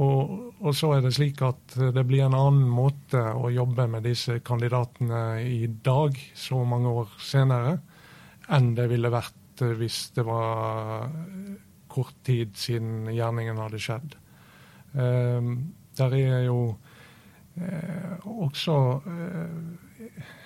og, 0.00 0.30
og, 0.60 0.70
så 0.76 0.94
er 0.96 1.04
det 1.04 1.12
slik 1.14 1.42
at 1.44 1.74
det 1.94 2.04
blir 2.08 2.24
en 2.24 2.36
annen 2.36 2.68
måte 2.70 3.20
å 3.20 3.50
jobbe 3.52 3.86
med 3.90 4.06
disse 4.06 4.38
kandidatene 4.46 5.42
i 5.44 5.66
dag, 5.84 6.16
så 6.34 6.62
mange 6.64 6.92
år 7.02 7.12
senere, 7.20 7.76
enn 8.50 8.72
det 8.78 8.88
ville 8.90 9.12
vært 9.12 9.39
hvis 9.80 10.10
det 10.16 10.24
var 10.26 11.10
kort 11.90 12.14
tid 12.26 12.54
siden 12.58 13.10
gjerningen 13.10 13.58
hadde 13.58 13.80
skjedd. 13.82 14.16
Um, 14.94 15.74
der 15.98 16.14
er 16.16 16.42
jo 16.46 16.60
eh, 17.56 18.26
også 18.26 18.76
eh, 19.06 19.90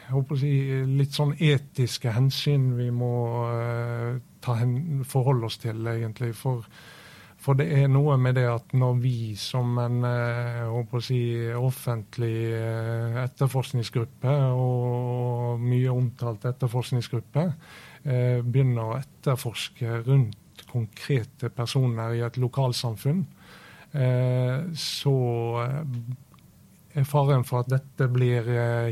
jeg 0.05 0.13
håper 0.13 0.37
å 0.37 0.41
si, 0.41 0.53
litt 0.99 1.17
sånn 1.17 1.33
etiske 1.41 2.13
hensyn 2.13 2.75
vi 2.77 2.91
må 2.93 3.15
eh, 3.49 4.19
hen, 4.51 5.05
forholde 5.09 5.49
oss 5.49 5.57
til, 5.63 5.81
egentlig. 5.89 6.35
For, 6.37 6.67
for, 7.45 7.59
det 7.59 7.67
er 7.77 7.91
noe 7.93 8.17
med 8.21 8.39
det 8.39 8.47
at 8.49 8.73
når 8.77 9.01
vi 9.03 9.35
som 9.37 9.77
en 9.83 10.05
eh, 10.09 10.95
si, 11.05 11.19
offentlig 11.53 12.37
eh, 12.57 13.19
etterforskningsgruppe, 13.25 14.37
og 14.57 15.61
mye 15.61 15.93
omtalt 15.93 16.47
etterforskningsgruppe, 16.49 17.45
eh, 18.09 18.39
begynner 18.41 18.87
å 18.87 18.97
etterforske 18.97 20.01
rundt 20.07 20.65
konkrete 20.71 21.51
personer 21.55 22.17
i 22.17 22.25
et 22.27 22.41
lokalsamfunn, 22.41 23.27
så 23.95 25.13
er 25.63 27.05
faren 27.07 27.45
for 27.47 27.63
at 27.63 27.69
dette 27.71 28.09
blir 28.11 28.49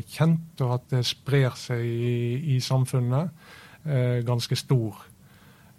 kjent, 0.06 0.62
og 0.62 0.76
at 0.76 0.84
det 0.92 1.00
sprer 1.08 1.56
seg 1.58 1.82
i, 1.82 2.54
i 2.54 2.60
samfunnet, 2.62 3.32
ganske 4.22 4.60
stor. 4.60 5.00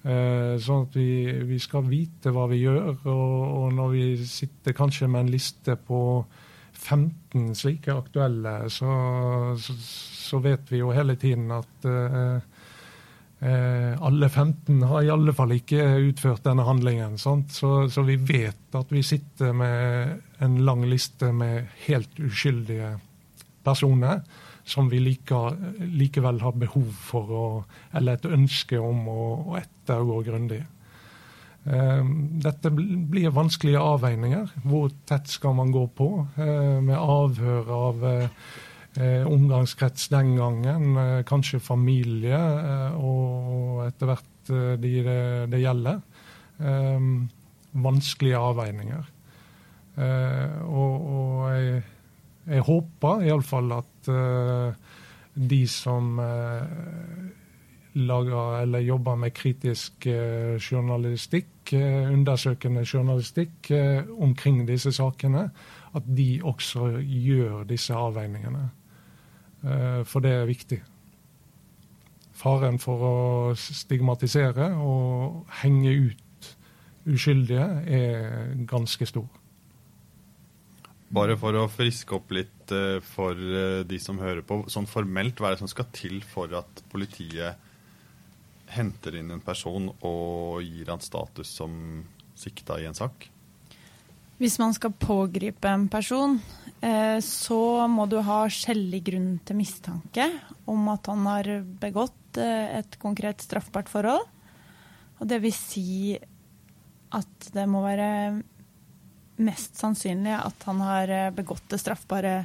Eh, 0.03 0.55
sånn 0.59 0.87
at 0.87 0.95
vi, 0.99 1.09
vi, 1.47 1.59
skal 1.63 1.85
vite 1.87 2.33
hva 2.35 2.47
vi 2.51 2.63
gjør, 2.63 2.95
og, 3.07 3.35
og, 3.43 3.67
når 3.77 3.93
vi 3.93 4.07
sitter 4.27 4.75
kanskje 4.75 5.07
med 5.07 5.25
en 5.25 5.31
liste 5.31 5.77
på 5.79 6.01
15 6.73 7.53
slike 7.55 7.95
aktuelle, 7.95 8.57
så, 8.73 8.91
så, 9.55 9.77
så 9.79 10.41
vet 10.43 10.73
vi 10.73 10.81
jo 10.81 10.91
hele 10.95 11.15
tiden 11.21 11.53
at 11.55 11.87
eh, 11.87 12.41
Eh, 13.43 14.03
alle 14.03 14.29
15 14.29 14.83
har 14.83 15.03
i 15.03 15.09
alle 15.11 15.33
fall 15.35 15.51
ikke 15.51 15.83
utført 16.07 16.45
denne 16.45 16.63
handlingen. 16.63 17.17
Så, 17.19 17.41
så, 17.51 18.03
vi 18.07 18.15
vet 18.15 18.77
at 18.77 18.91
vi 18.93 19.01
sitter 19.03 19.51
med 19.51 20.13
en 20.39 20.61
lang 20.63 20.85
liste 20.87 21.33
med 21.35 21.67
helt 21.87 22.21
uskyldige 22.23 22.93
personer 23.65 24.21
som 24.65 24.89
vi 24.89 24.99
like, 25.03 25.39
likevel 25.79 26.39
har 26.43 26.55
behov 26.55 26.91
for 27.03 27.33
å, 27.35 27.47
eller 27.95 28.17
et 28.17 28.29
ønske 28.31 28.79
om 28.79 29.07
å, 29.11 29.23
å 29.53 29.57
ettergå 29.59 30.21
grundig. 30.27 30.61
Eh, 31.63 32.03
dette 32.43 32.71
blir 32.71 33.33
vanskelige 33.35 33.79
avveininger. 33.79 34.51
Hvor 34.67 34.91
tett 35.07 35.31
skal 35.31 35.55
man 35.59 35.71
gå 35.71 35.85
på? 35.95 36.09
Eh, 36.35 36.79
med 36.83 36.97
avhør 36.99 37.71
av 37.75 38.05
eh, 38.09 39.23
omgangskrets 39.27 40.09
den 40.13 40.35
gangen, 40.37 40.97
eh, 40.97 41.23
kanskje 41.23 41.59
familie, 41.63 42.37
eh, 42.37 42.99
og 42.99 43.85
etter 43.87 44.11
hvert 44.11 44.51
eh, 44.51 44.75
de 44.77 44.93
det, 45.49 45.63
gjelder. 45.63 46.03
vanskelige 47.73 48.37
avveininger. 48.37 49.05
og, 49.97 51.07
og 51.13 51.49
jeg, 51.51 51.81
jeg 52.47 52.65
håper 52.67 53.23
iallfall 53.27 53.71
at 53.77 54.09
de 55.33 55.61
som 55.67 56.19
lager 57.93 58.61
eller 58.61 58.83
jobber 58.83 59.15
med 59.21 59.33
kritisk 59.37 60.07
journalistikk, 60.59 61.73
undersøkende 61.73 62.83
journalistikk 62.83 63.71
omkring 64.19 64.63
disse 64.67 64.91
sakene, 64.91 65.47
at 65.95 66.03
de 66.17 66.41
også 66.43 66.97
gjør 67.01 67.63
disse 67.69 67.93
avveiningene. 67.93 68.69
Eh, 69.63 70.03
for 70.05 70.19
det 70.19 70.31
er 70.31 70.49
viktig. 70.49 70.81
Faren 72.33 72.79
for 72.81 73.05
å 73.07 73.15
stigmatisere 73.55 74.73
og 74.81 75.45
henge 75.61 75.93
ut 76.09 76.49
uskyldige 77.07 77.67
er 77.87 78.53
ganske 78.67 79.07
stor. 79.07 79.29
Bare 81.13 81.35
for 81.37 81.55
å 81.59 81.67
friske 81.69 82.15
opp 82.17 82.33
litt 82.33 82.73
eh, 82.73 82.97
for 83.05 83.37
eh, 83.37 83.83
de 83.85 83.99
som 84.01 84.17
hører 84.21 84.41
på, 84.47 84.63
sånn 84.71 84.89
formelt, 84.89 85.37
hva 85.37 85.51
er 85.51 85.55
det 85.55 85.63
som 85.63 85.71
skal 85.71 85.91
til 85.93 86.23
for 86.25 86.53
at 86.57 86.81
politiet 86.89 87.69
henter 88.73 89.19
inn 89.19 89.29
en 89.35 89.43
person 89.43 89.91
og 90.01 90.63
gir 90.65 90.89
han 90.89 91.03
status 91.03 91.51
som 91.59 92.01
sikta 92.33 92.79
i 92.81 92.87
en 92.89 92.97
sak? 92.97 93.29
Hvis 94.41 94.57
man 94.59 94.73
skal 94.73 94.95
pågripe 94.97 95.69
en 95.69 95.85
person, 95.93 96.39
Eh, 96.83 97.19
så 97.23 97.87
må 97.87 98.05
du 98.11 98.17
ha 98.25 98.43
skjellig 98.51 98.99
grunn 99.07 99.29
til 99.47 99.55
mistanke 99.55 100.25
om 100.67 100.89
at 100.91 101.07
han 101.07 101.23
har 101.29 101.49
begått 101.79 102.11
et 102.35 102.97
konkret 102.99 103.43
straffbart 103.45 103.91
forhold. 103.91 104.25
Og 105.21 105.29
det 105.29 105.37
vil 105.43 105.53
si 105.53 106.17
at 107.13 107.51
det 107.53 107.67
må 107.69 107.83
være 107.85 108.41
mest 109.43 109.77
sannsynlig 109.79 110.35
at 110.37 110.63
han 110.67 110.81
har 110.83 111.11
eh, 111.11 111.31
begått 111.35 111.65
det 111.71 111.79
straffbare 111.81 112.43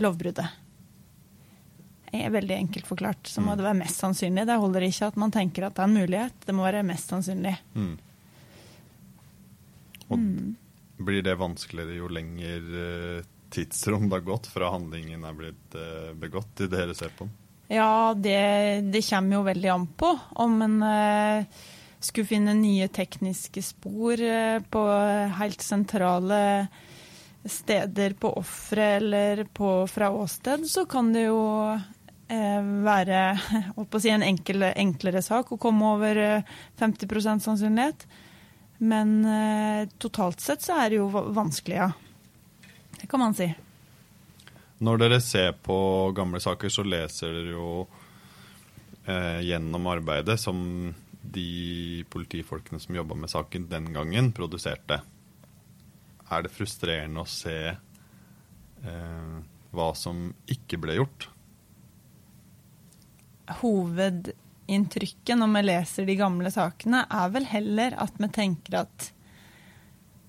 lovbruddet. 0.00 0.58
Veldig 2.10 2.54
enkelt 2.54 2.86
forklart 2.86 3.28
så 3.30 3.40
må 3.40 3.52
mm. 3.52 3.58
det 3.58 3.66
være 3.68 3.78
mest 3.78 4.00
sannsynlig. 4.02 4.46
Det 4.48 4.58
holder 4.58 4.86
ikke 4.86 5.10
at 5.12 5.18
man 5.22 5.34
tenker 5.34 5.66
at 5.66 5.76
det 5.76 5.84
er 5.84 5.90
en 5.90 5.98
mulighet. 5.98 6.40
Det 6.46 6.54
må 6.58 6.64
være 6.66 6.86
mest 6.86 7.12
sannsynlig. 7.12 7.52
Mm. 7.74 7.92
Og 10.08 10.16
mm. 10.18 10.48
blir 11.06 11.22
det 11.22 11.36
vanskeligere 11.38 12.00
jo 12.00 12.08
lenger 12.10 12.72
tidsrom 13.54 14.08
det 14.08 14.18
har 14.18 14.26
gått 14.26 14.48
fra 14.50 14.72
handlingen 14.74 15.22
er 15.26 15.36
blitt 15.38 15.74
begått 15.74 16.18
begått, 16.18 16.50
til 16.58 16.70
dere 16.72 16.96
ser 16.98 17.14
på 17.14 17.28
den? 17.28 17.36
Ja, 17.70 18.14
det, 18.18 18.90
det, 18.90 19.04
kommer 19.06 19.38
jo 19.38 19.46
veldig 19.46 19.70
an 19.70 19.86
på. 19.94 20.10
Om 20.42 20.62
en 20.66 20.76
skulle 22.00 22.28
finne 22.28 22.54
nye 22.56 22.88
tekniske 22.88 23.62
spor 23.64 24.20
uh, 24.20 24.58
på 24.72 24.84
helt 25.38 25.64
sentrale 25.64 26.40
steder 27.44 28.16
på 28.20 28.34
offeret 28.36 29.00
eller 29.00 29.44
på, 29.56 29.86
fra 29.88 30.10
åsted, 30.12 30.66
så 30.68 30.84
kan 30.88 31.12
det 31.12 31.26
jo 31.28 31.40
uh, 31.72 32.62
være 32.88 33.22
si, 34.00 34.12
en 34.12 34.26
enkel, 34.26 34.68
enklere 34.74 35.22
sak 35.24 35.52
å 35.52 35.60
komme 35.60 35.94
over 35.96 36.20
50% 36.80 37.46
sannsynlighet. 37.46 38.06
Men 38.80 39.18
totalt 40.00 40.40
sett 40.40 40.62
så 40.64 40.78
er 40.80 40.86
det 40.88 41.02
jo 41.02 41.10
vanskelig, 41.12 41.76
ja. 41.76 41.90
Det 42.96 43.10
kan 43.12 43.20
man 43.20 43.34
si. 43.36 43.50
Når 44.80 45.00
dere 45.02 45.20
ser 45.20 45.52
på 45.60 45.76
gamle 46.16 46.40
saker, 46.40 46.72
så 46.72 46.84
leser 46.88 47.34
dere 47.34 47.52
jo 47.52 47.70
eh, 49.04 49.40
gjennom 49.44 49.88
arbeidet 49.92 50.38
som 50.40 50.62
de 51.22 52.04
politifolkene 52.10 52.80
som 52.80 52.96
jobba 52.96 53.16
med 53.18 53.30
saken 53.32 53.68
den 53.70 53.92
gangen, 53.94 54.32
produserte. 54.36 55.00
Er 56.30 56.44
det 56.46 56.52
frustrerende 56.54 57.24
å 57.24 57.28
se 57.28 57.56
eh, 57.74 59.38
hva 59.74 59.90
som 59.98 60.28
ikke 60.50 60.80
ble 60.80 61.00
gjort? 61.00 61.28
Hovedinntrykket 63.60 65.38
når 65.38 65.54
vi 65.56 65.64
leser 65.66 66.06
de 66.06 66.18
gamle 66.20 66.52
sakene, 66.54 67.04
er 67.10 67.32
vel 67.34 67.48
heller 67.50 67.96
at 67.98 68.20
vi 68.20 68.30
tenker 68.32 68.82
at 68.84 69.10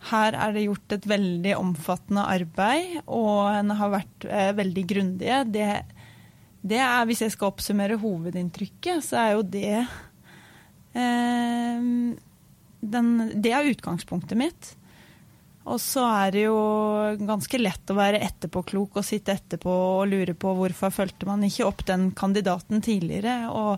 her 0.09 0.33
er 0.33 0.55
det 0.55 0.65
gjort 0.65 0.95
et 0.95 1.03
veldig 1.05 1.51
omfattende 1.59 2.23
arbeid, 2.25 3.01
og 3.05 3.51
en 3.53 3.73
har 3.77 3.91
vært 3.93 4.25
eh, 4.25 4.49
veldig 4.57 4.85
grundige. 4.89 5.43
Det, 5.53 5.67
det, 6.65 6.79
er, 6.81 7.03
hvis 7.05 7.21
jeg 7.21 7.35
skal 7.35 7.51
oppsummere 7.51 7.99
hovedinntrykket, 8.01 9.05
så 9.05 9.19
er 9.21 9.35
jo 9.35 9.43
det 9.45 9.83
den, 12.81 13.09
Det 13.41 13.51
er 13.55 13.71
utgangspunktet 13.71 14.37
mitt. 14.39 14.75
Og 15.69 15.77
så 15.79 16.03
er 16.09 16.31
det 16.33 16.45
jo 16.47 16.57
ganske 17.21 17.59
lett 17.61 17.91
å 17.93 17.97
være 17.97 18.23
etterpåklok 18.25 18.97
og 18.97 19.05
sitte 19.05 19.35
etterpå 19.37 19.69
og 19.99 20.07
lure 20.09 20.33
på 20.33 20.55
hvorfor 20.57 20.93
fulgte 20.93 21.29
man 21.29 21.45
ikke 21.45 21.67
opp 21.67 21.85
den 21.85 22.09
kandidaten 22.17 22.81
tidligere. 22.81 23.45
og 23.51 23.77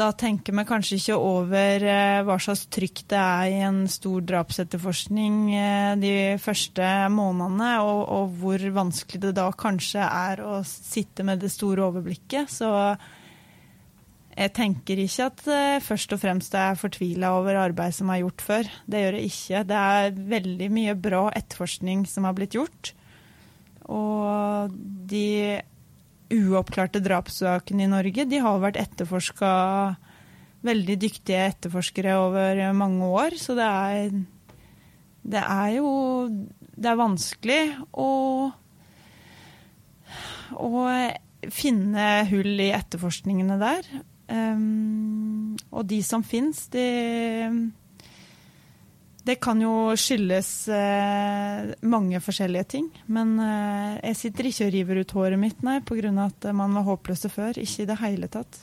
da 0.00 0.10
tenker 0.16 0.54
vi 0.56 0.64
kanskje 0.64 0.96
ikke 0.96 1.16
over 1.20 1.84
eh, 1.84 2.20
hva 2.24 2.36
slags 2.40 2.62
trykk 2.72 3.02
det 3.10 3.20
er 3.20 3.48
i 3.50 3.58
en 3.66 3.82
stor 3.90 4.22
drapsetterforskning 4.24 5.34
eh, 5.52 5.92
de 6.00 6.14
første 6.40 6.86
månedene, 7.12 7.72
og, 7.84 8.00
og, 8.08 8.36
hvor 8.40 8.64
vanskelig 8.78 9.20
det 9.26 9.34
da 9.36 9.50
kanskje 9.52 10.06
er 10.06 10.40
å 10.46 10.60
sitte 10.66 11.26
med 11.26 11.42
det 11.44 11.52
store 11.52 11.84
overblikket. 11.90 12.48
Så 12.48 12.70
jeg 14.40 14.52
tenker 14.56 15.00
ikke 15.02 15.26
at 15.28 15.42
eh, 15.52 15.82
først 15.84 16.14
og 16.16 16.20
fremst 16.22 16.54
er 16.56 16.78
fortvila 16.80 17.34
over 17.36 17.58
arbeid 17.60 17.92
som 17.92 18.08
er 18.12 18.22
gjort 18.22 18.44
før. 18.44 18.70
Det 18.88 19.02
gjør 19.02 19.18
jeg 19.18 19.32
ikke. 19.32 19.64
Det 19.68 19.80
er 19.80 20.22
veldig 20.34 20.68
mye 20.72 20.94
bra 20.96 21.26
etterforskning 21.36 22.06
som 22.08 22.28
har 22.28 22.36
blitt 22.38 22.56
gjort. 22.56 22.94
og 23.90 24.70
de 25.10 25.60
uoppklarte 26.30 27.00
drapssakene 27.02 27.84
i 27.84 27.90
Norge, 27.90 28.24
de 28.24 28.38
har 28.38 28.60
vært 28.62 28.78
etterforska 28.78 29.50
veldig 30.62 30.96
dyktige 31.00 31.48
etterforskere 31.48 32.14
over 32.20 32.60
mange 32.76 33.08
år, 33.08 33.36
så 33.40 33.56
det 33.58 33.66
er 33.66 34.10
Det 35.22 35.42
er 35.42 35.68
jo 35.76 36.28
Det 36.76 36.88
er 36.88 36.96
vanskelig 36.96 37.62
å 37.92 38.52
å 40.50 40.84
finne 41.48 42.06
hull 42.28 42.60
i 42.60 42.72
etterforskningene 42.74 43.56
der. 43.60 43.86
Um, 44.30 45.56
og 45.74 45.86
de 45.90 46.00
som 46.06 46.22
fins, 46.22 46.68
det 46.70 46.86
det 49.20 49.36
kan 49.36 49.60
jo 49.60 49.92
skyldes 50.00 50.48
uh, 50.72 51.70
mange 51.86 52.20
forskjellige 52.24 52.68
ting. 52.72 52.88
Men 53.12 53.36
uh, 53.38 53.98
jeg 54.00 54.16
sitter 54.16 54.48
ikke 54.48 54.68
og 54.68 54.74
river 54.74 55.00
ut 55.02 55.14
håret 55.18 55.40
mitt, 55.40 55.62
nei, 55.66 55.80
pga. 55.84 56.12
at 56.24 56.50
man 56.56 56.74
var 56.78 56.86
håpløse 56.88 57.28
før. 57.32 57.60
Ikke 57.60 57.84
i 57.84 57.88
det 57.90 57.98
hele 58.00 58.30
tatt. 58.32 58.62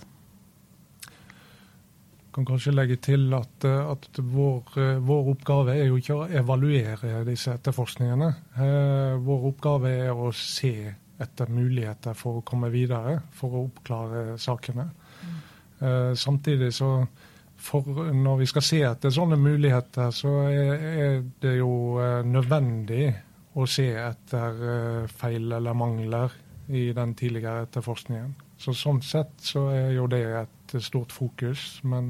Jeg 1.07 2.33
kan 2.43 2.47
kanskje 2.51 2.73
legge 2.73 2.99
til 3.01 3.31
at, 3.33 3.65
eh, 3.65 3.87
at 3.89 4.19
vår, 4.21 4.75
vår, 5.01 5.29
oppgave 5.31 5.73
er 5.73 5.87
jo 5.87 5.95
ikke 5.97 6.17
å 6.19 6.27
evaluere 6.29 7.23
disse 7.25 7.55
etterforskningene. 7.57 8.27
Vår 9.25 9.47
oppgave 9.49 9.89
er 10.03 10.13
å 10.13 10.29
se 10.37 10.69
etter 11.17 11.49
muligheter 11.49 12.13
for 12.13 12.37
å 12.37 12.45
komme 12.45 12.69
videre, 12.69 13.15
for 13.33 13.57
å 13.57 13.63
oppklare 13.71 14.37
sakene. 14.37 14.85
Eh, 15.79 16.13
samtidig 16.13 16.73
så 16.73 17.07
for 17.57 18.13
når 18.13 18.37
vi 18.37 18.47
skal 18.49 18.65
se 18.65 18.81
etter 18.85 19.13
sånne 19.13 19.37
muligheter, 19.41 20.11
så 20.13 20.33
er, 20.49 21.23
det 21.41 21.57
jo 21.57 21.97
eh, 22.01 22.21
nødvendig 22.25 23.09
å 23.57 23.65
se 23.69 23.87
etter 23.97 24.63
eh, 24.73 25.07
feil 25.09 25.51
eller 25.57 25.77
mangler 25.77 26.33
i 26.67 26.91
den 26.93 27.15
tidligere 27.17 27.65
etterforskningen. 27.65 28.35
Så 28.57 28.73
Sånn 28.77 29.01
sett 29.05 29.37
så 29.41 29.67
er 29.73 29.91
jo 29.95 30.07
det 30.09 30.23
et 30.41 30.75
stort 30.83 31.13
fokus. 31.13 31.79
Men, 31.87 32.09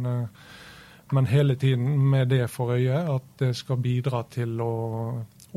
men 1.12 1.28
hele 1.28 1.58
tiden 1.60 2.00
med 2.10 2.32
det 2.32 2.48
for 2.50 2.72
øye 2.74 3.02
at 3.12 3.28
det 3.40 3.52
skal 3.60 3.82
bidra 3.84 4.24
til 4.32 4.56
å 4.64 4.72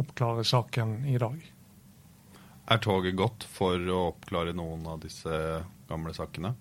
oppklare 0.03 0.45
saken 0.45 0.99
i 1.09 1.17
dag. 1.23 1.39
Er 2.71 2.83
toget 2.83 3.17
gått 3.19 3.47
for 3.51 3.79
å 3.79 4.03
oppklare 4.11 4.53
noen 4.55 4.85
av 4.91 5.01
disse 5.03 5.31
gamle 5.89 6.13
sakene? 6.15 6.53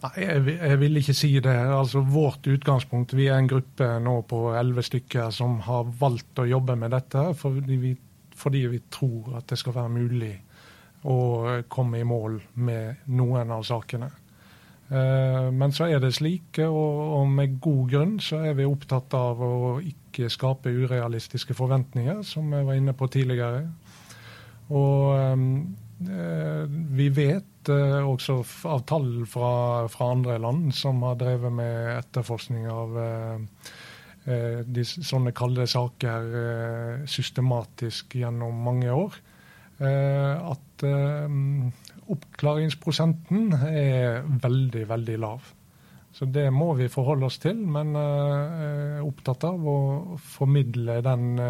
Nei, 0.00 0.12
jeg, 0.22 0.44
jeg, 0.54 0.76
vil 0.80 1.00
ikke 1.00 1.14
si 1.16 1.30
det. 1.44 1.56
Altså 1.76 2.00
Vårt 2.08 2.46
utgangspunkt 2.48 3.12
Vi 3.16 3.26
er 3.28 3.36
en 3.36 3.50
gruppe 3.50 3.88
nå 4.00 4.20
på 4.28 4.46
elleve 4.56 4.84
stykker 4.86 5.32
som 5.34 5.58
har 5.66 5.90
valgt 6.00 6.40
å 6.40 6.48
jobbe 6.48 6.76
med 6.80 6.94
dette 6.96 7.26
fordi 7.36 7.76
vi, 7.82 7.92
fordi 8.36 8.64
vi, 8.72 8.80
tror 8.88 9.36
at 9.40 9.50
det 9.52 9.60
skal 9.60 9.76
være 9.76 9.92
mulig 9.98 10.32
å 11.04 11.18
komme 11.68 12.00
i 12.00 12.04
mål 12.04 12.40
med 12.60 13.06
noen 13.12 13.52
av 13.52 13.64
sakene. 13.64 14.10
Eh, 14.90 15.46
men 15.54 15.72
så 15.72 15.86
er 15.88 16.00
det 16.02 16.10
slik, 16.16 16.58
og, 16.66 17.28
med 17.30 17.60
god 17.62 17.84
grunn, 17.88 18.16
så 18.20 18.42
er 18.44 18.56
vi 18.58 18.66
opptatt 18.68 19.14
av 19.16 19.40
å 19.40 19.78
ikke 19.80 20.28
skape 20.32 20.72
urealistiske 20.72 21.56
forventninger, 21.56 22.20
som 22.26 22.52
jeg 22.52 22.66
var 22.68 22.76
inne 22.76 22.92
på 22.96 23.08
tidligere. 23.12 23.62
Og 24.68 25.14
eh, 25.16 25.46
vi 26.00 27.08
vet 27.12 27.68
uh, 27.68 28.08
også 28.08 28.38
av 28.70 28.84
tall 28.88 29.26
fra, 29.28 29.50
fra, 29.92 30.10
andre 30.14 30.38
land 30.40 30.70
som 30.76 31.02
har 31.04 31.18
drevet 31.20 31.52
med 31.52 31.98
etterforskning 31.98 32.68
av 32.72 32.96
uh, 32.96 33.36
de, 34.64 34.84
sånne 34.84 35.32
kalde 35.36 35.66
saker 35.68 37.04
systematisk 37.08 38.14
gjennom 38.20 38.58
mange 38.62 38.92
år, 38.92 39.14
at 39.80 40.84
oppklaringsprosenten 42.12 43.54
er 43.56 44.20
veldig, 44.44 44.82
veldig 44.92 45.16
lav. 45.24 45.48
Så 46.12 46.28
det 46.28 46.44
må 46.52 46.68
vi 46.76 46.90
forholde 46.92 47.30
oss 47.30 47.40
til, 47.40 47.64
men 47.64 47.96
opptatt 47.96 49.48
av 49.48 49.64
å 49.72 49.78
formidle 50.36 51.00
den 51.08 51.40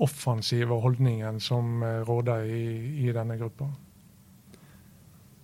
offensive 0.00 0.80
holdningen 0.82 1.40
som 1.44 1.82
råder 2.08 2.48
i, 2.48 2.64
i 3.06 3.12
denne 3.12 3.36
gruppa. 3.40 3.68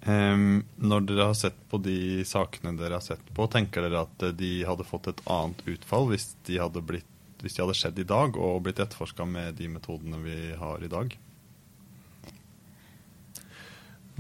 Um, 0.07 0.61
når 0.79 1.03
dere 1.03 1.25
har 1.33 1.35
sett 1.35 1.57
på 1.67 1.81
de 1.83 2.23
sakene 2.23 2.77
dere 2.79 3.01
har 3.01 3.03
sett 3.03 3.25
på, 3.35 3.49
tenker 3.51 3.83
dere 3.83 4.05
at 4.05 4.27
de 4.39 4.51
hadde 4.69 4.87
fått 4.87 5.09
et 5.11 5.23
annet 5.27 5.65
utfall 5.67 6.07
hvis 6.13 6.29
de 6.47 6.61
hadde, 6.63 6.83
blitt, 6.87 7.09
hvis 7.43 7.57
de 7.57 7.65
hadde 7.65 7.75
skjedd 7.75 7.99
i 7.99 8.07
dag 8.07 8.39
og 8.39 8.61
blitt 8.63 8.79
etterforska 8.85 9.27
med 9.27 9.59
de 9.59 9.67
metodene 9.73 10.21
vi 10.23 10.37
har 10.61 10.85
i 10.85 10.91
dag? 10.93 11.17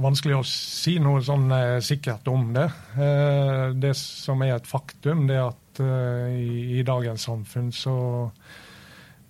Vanskelig 0.03 0.41
å 0.41 0.43
si 0.45 0.97
noe 1.01 1.23
sånn 1.25 1.47
eh, 1.55 1.79
sikkert 1.85 2.27
om 2.29 2.51
det. 2.57 2.67
Eh, 2.99 3.71
det 3.79 3.95
som 3.97 4.43
er 4.45 4.57
et 4.59 4.67
faktum, 4.69 5.25
det 5.31 5.39
er 5.39 5.47
at 5.47 5.81
eh, 5.87 6.35
i, 6.35 6.51
i, 6.81 6.83
dagens 6.85 7.29
samfunn 7.31 7.71
så 7.73 7.97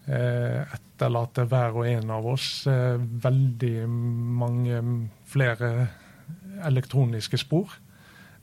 eh, 0.08 0.64
etterlater 0.96 1.44
hver 1.50 1.76
og 1.76 1.88
en 1.90 2.12
av 2.16 2.26
oss 2.32 2.66
eh, 2.70 2.96
veldig 2.96 3.86
mange 3.86 4.80
flere 5.28 5.88
elektroniske 6.64 7.36
spor. 7.38 7.74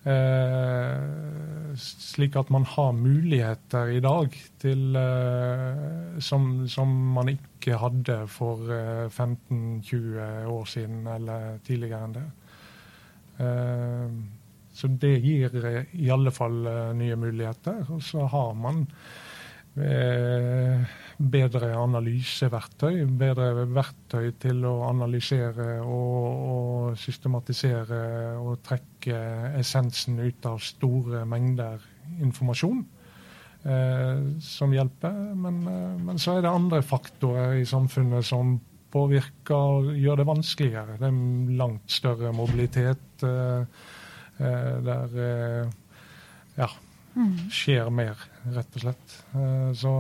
Eh, 0.04 1.74
slik 1.80 2.36
at 2.38 2.52
man 2.54 2.68
har 2.68 2.92
muligheter 2.94 3.96
i 3.96 4.02
dag 4.04 4.36
til, 4.62 4.96
eh, 5.00 6.20
som, 6.22 6.68
som, 6.68 6.94
man 7.16 7.34
ikke 7.34 7.80
hadde 7.82 8.20
for 8.30 8.70
eh, 8.70 9.10
15-20 9.10 10.46
år 10.54 10.66
siden 10.70 11.08
eller 11.08 11.60
tidligere 11.66 12.06
enn 12.06 12.18
det. 12.20 12.26
Eh, 13.42 14.08
så 14.74 14.90
det 15.02 15.16
gir 15.24 15.54
i 15.94 16.10
alle 16.14 16.34
fall 16.34 16.66
eh, 16.68 16.94
nye 17.00 17.18
muligheter. 17.18 17.86
Og 17.90 18.04
så 18.04 18.28
har 18.30 18.54
man 18.60 18.84
eh, 18.84 19.23
bedre 19.74 21.70
analyseverktøy, 21.80 23.08
bedre 23.18 23.66
verktøy 23.74 24.28
til 24.38 24.60
å 24.70 24.74
analysere 24.86 25.80
og, 25.82 26.28
og, 26.54 26.98
systematisere 27.02 28.04
og 28.38 28.60
trekke 28.62 29.18
essensen 29.58 30.20
ut 30.22 30.46
av 30.46 30.62
store 30.62 31.24
mengder 31.26 31.82
informasjon. 32.22 32.84
Eh, 33.64 34.40
som 34.44 34.74
hjelper. 34.76 35.14
Men, 35.40 35.62
eh, 35.68 36.00
men, 36.04 36.18
så 36.20 36.36
er 36.36 36.42
det 36.44 36.52
andre 36.52 36.82
faktorer 36.84 37.62
i 37.62 37.66
samfunnet 37.66 38.26
som 38.28 38.58
påvirker 38.92 39.56
og 39.56 39.94
gjør 39.96 40.20
det 40.20 40.26
vanskeligere. 40.28 40.98
Det 41.00 41.08
er 41.08 41.54
langt 41.62 41.92
større 41.92 42.34
mobilitet 42.36 43.24
eh, 43.24 43.64
eh 44.40 44.74
der 44.84 45.16
eh, 45.28 45.72
ja. 46.58 46.68
Skjer 47.54 47.92
mer, 47.94 48.20
rett 48.56 48.80
og 48.80 48.86
slett. 48.86 49.20
Eh, 49.36 49.70
så 49.78 49.94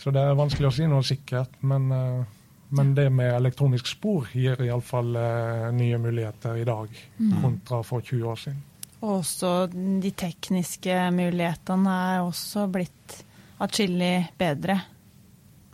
så 0.00 0.12
det 0.14 0.20
er 0.24 0.36
vanskelig 0.38 0.70
å 0.70 0.72
si 0.72 0.86
noe 0.88 1.04
sikkert. 1.04 1.58
Men, 1.60 1.90
eh, 1.92 2.36
men 2.76 2.94
det 2.96 3.10
med 3.12 3.34
elektronisk 3.34 3.90
spor 3.90 4.30
gir 4.32 4.60
iallfall 4.62 5.16
uh, 5.18 5.68
nye 5.74 5.98
muligheter 5.98 6.60
i 6.60 6.64
dag 6.64 6.92
mm. 7.18 7.32
kontra 7.42 7.80
for 7.82 8.04
20 8.06 8.28
år 8.30 8.38
siden. 8.38 8.60
Og 9.00 9.16
også 9.18 9.50
de 9.74 10.12
tekniske 10.14 10.94
mulighetene 11.16 11.96
er 12.12 12.20
også 12.22 12.68
blitt 12.70 13.16
atskillig 13.60 14.30
bedre. 14.38 14.78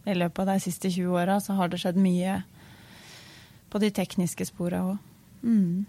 I 0.08 0.16
løpet 0.16 0.42
av 0.42 0.54
de 0.54 0.64
siste 0.64 0.88
20 0.88 1.20
åra 1.20 1.36
så 1.44 1.58
har 1.58 1.68
det 1.68 1.82
skjedd 1.82 2.00
mye 2.00 2.38
på 3.68 3.82
de 3.82 3.92
tekniske 3.92 4.48
spora 4.48 4.80
òg. 4.88 4.96
Mm. 5.44 5.84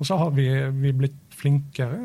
Og 0.00 0.08
så 0.08 0.16
har 0.18 0.32
vi, 0.34 0.48
vi 0.80 0.96
blitt 0.96 1.21
flinkere. 1.42 1.98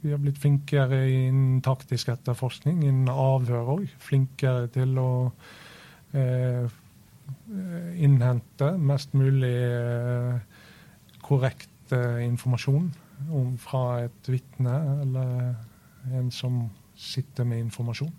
Vi 0.00 0.12
har 0.12 0.20
blitt 0.20 0.38
flinkere 0.40 1.00
innen 1.08 1.60
taktisk 1.64 2.08
etterforskning, 2.12 2.84
innen 2.84 3.10
avhør 3.12 3.74
òg. 3.76 3.88
Flinkere 4.00 4.68
til 4.72 4.96
å 5.00 5.10
eh, 6.16 6.78
innhente 8.00 8.72
mest 8.80 9.12
mulig 9.18 9.56
eh, 9.60 10.40
korrekt 11.24 11.92
eh, 11.96 12.22
informasjon 12.24 12.88
om, 13.28 13.52
fra 13.60 14.06
et 14.06 14.32
vitne 14.32 14.76
eller 15.02 16.14
en 16.16 16.30
som 16.32 16.62
sitter 16.96 17.44
med 17.48 17.66
informasjon. 17.66 18.12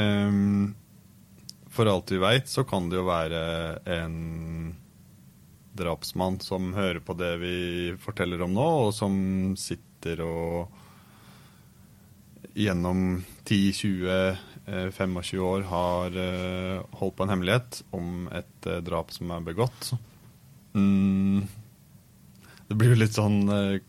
Um, 0.00 0.72
for 1.70 1.86
alt 1.90 2.10
vi 2.10 2.18
veit, 2.22 2.48
så 2.50 2.64
kan 2.66 2.88
det 2.90 2.98
jo 2.98 3.04
være 3.06 3.44
en 4.00 4.16
drapsmann 5.74 6.38
som 6.42 6.72
hører 6.76 7.02
på 7.04 7.16
det 7.18 7.34
vi 7.42 7.56
forteller 8.02 8.42
om 8.46 8.54
nå, 8.54 8.66
og 8.86 8.94
som 8.96 9.14
sitter 9.58 10.22
og 10.24 10.80
gjennom 12.54 13.24
10-20-25 13.44 15.34
eh, 15.34 15.42
år 15.42 15.66
har 15.70 16.18
eh, 16.22 16.78
holdt 17.00 17.16
på 17.18 17.26
en 17.26 17.32
hemmelighet 17.34 17.82
om 17.96 18.28
et 18.30 18.70
eh, 18.70 18.80
drap 18.86 19.10
som 19.12 19.32
er 19.34 19.44
begått. 19.44 19.90
Mm. 20.74 21.44
Det 22.68 22.78
blir 22.78 22.94
jo 22.94 23.02
litt 23.02 23.18
sånn 23.18 23.42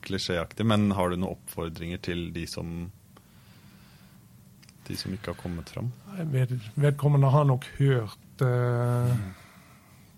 klisjéaktig, 0.03 0.65
men 0.67 0.89
har 0.97 1.09
du 1.09 1.19
noen 1.19 1.37
oppfordringer 1.37 2.01
til 2.03 2.27
de 2.35 2.43
som 2.49 2.89
De 4.85 4.97
som 4.99 5.13
ikke 5.15 5.31
har 5.31 5.39
kommet 5.39 5.69
fram? 5.71 5.87
Vedkommende 6.75 7.31
har 7.33 7.47
nok 7.49 7.65
hørt 7.79 8.43
eh, 8.45 9.23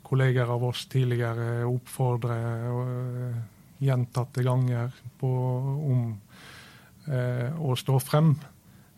kolleger 0.08 0.48
av 0.48 0.64
oss 0.64 0.86
tidligere 0.88 1.66
oppfordrer 1.68 2.68
eh, 2.72 3.40
gjentatte 3.84 4.44
ganger 4.46 4.94
på, 5.20 5.32
om 5.92 6.06
eh, 7.12 7.52
å 7.60 7.76
stå 7.78 8.00
frem. 8.02 8.32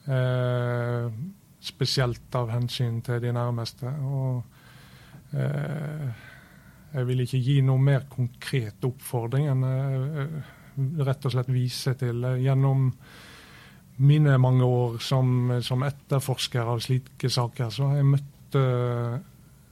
Eh, 0.05 1.09
spesielt 1.59 2.35
av 2.39 2.53
hensyn 2.53 3.01
til 3.05 3.19
de 3.23 3.33
nærmeste. 3.35 3.89
Og 3.89 4.55
jeg 5.29 7.05
vil 7.05 7.19
ikke 7.21 7.41
gi 7.45 7.59
noe 7.61 7.77
mer 7.83 8.07
konkret 8.09 8.81
oppfordring 8.87 9.45
enn 9.51 9.65
rett 11.05 11.27
og 11.27 11.35
slett 11.35 11.51
vise 11.53 11.93
til 11.99 12.25
gjennom 12.41 12.87
mine 14.01 14.37
mange 14.41 14.65
år 14.65 14.97
som, 15.03 15.51
som 15.61 15.85
etterforsker 15.85 16.71
av 16.73 16.81
slike 16.81 17.29
saker, 17.29 17.69
så 17.75 17.91
har 17.91 17.99
jeg 17.99 18.09
møtt 18.15 18.57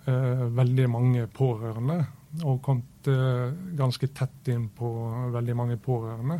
veldig 0.08 0.88
mange 0.90 1.28
pårørende. 1.28 1.98
Og 2.44 2.62
kommet 2.64 3.08
uh, 3.10 3.54
ganske 3.78 4.10
tett 4.16 4.50
inn 4.54 4.68
på 4.76 4.90
veldig 5.34 5.56
mange 5.58 5.78
pårørende. 5.82 6.40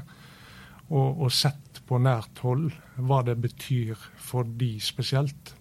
Og, 0.88 1.22
og, 1.24 1.32
sett 1.34 1.82
på 1.88 2.00
nært 2.00 2.40
hold 2.44 2.70
hva 3.04 3.22
det 3.28 3.38
betyr 3.44 3.96
for 4.24 4.48
de 4.60 4.78
spesielt. 4.84 5.54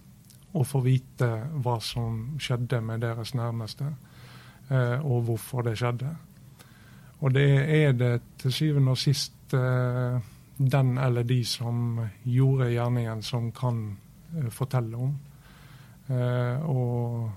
Å 0.56 0.64
få 0.64 0.80
vite 0.84 1.28
hva 1.62 1.76
som 1.82 2.38
skjedde 2.40 2.80
med 2.80 3.02
deres 3.04 3.34
nærmeste, 3.36 3.90
og 5.04 5.26
hvorfor 5.26 5.66
det 5.66 5.74
skjedde. 5.76 6.12
Og 7.20 7.34
det 7.34 7.50
er 7.76 7.92
det 7.92 8.12
til 8.40 8.54
syvende 8.54 8.94
og 8.94 9.02
sist 9.02 9.52
den 9.52 10.94
eller 10.96 11.26
de 11.28 11.42
som 11.44 12.00
gjorde 12.24 12.70
gjerningen, 12.72 13.20
som 13.22 13.50
kan 13.52 13.82
fortelle 14.54 14.96
om. 14.96 15.12
Og 16.72 17.28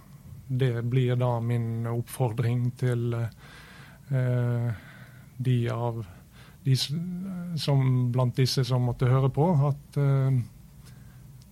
det 0.50 0.84
blir 0.90 1.16
da 1.20 1.40
min 1.40 1.88
oppfordring 1.90 2.72
til 2.80 3.14
uh, 3.16 4.70
de 5.38 5.58
av 5.70 6.02
de 6.66 6.76
som 6.76 8.10
blant 8.12 8.36
disse 8.36 8.66
som 8.68 8.84
måtte 8.84 9.08
høre 9.08 9.30
på, 9.32 9.46
at 9.70 10.00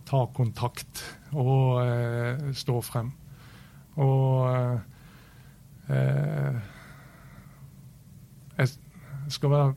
ta 0.10 0.20
kontakt 0.36 1.00
og 1.32 1.80
stå 2.60 2.76
frem. 2.84 3.08
Og 4.04 4.52
jeg 8.60 8.68
skal 9.32 9.54
være 9.56 9.72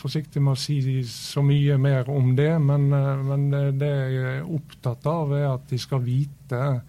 forsiktig 0.00 0.40
med 0.42 0.56
å 0.56 0.60
si 0.60 0.80
så 1.08 1.42
mye 1.44 1.76
mer 1.80 2.08
om 2.12 2.32
det, 2.38 2.52
men, 2.62 2.88
eh, 2.92 3.22
men 3.30 3.48
det 3.78 3.90
jeg 3.90 4.36
er 4.36 4.52
opptatt 4.58 5.06
av, 5.10 5.34
er 5.36 5.48
at 5.54 5.66
de 5.70 5.78
skal 5.80 6.02
vite, 6.04 6.60
eh, 6.60 6.80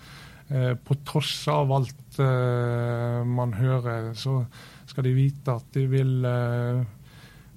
på 0.83 0.97
tross 1.07 1.47
av 1.51 1.71
alt 1.71 2.19
eh, 2.19 3.21
man 3.27 3.53
hører, 3.55 4.11
så 4.19 4.41
skal 4.89 5.07
de 5.07 5.15
vite 5.15 5.55
at 5.55 5.67
de 5.75 5.85
vil 5.87 6.25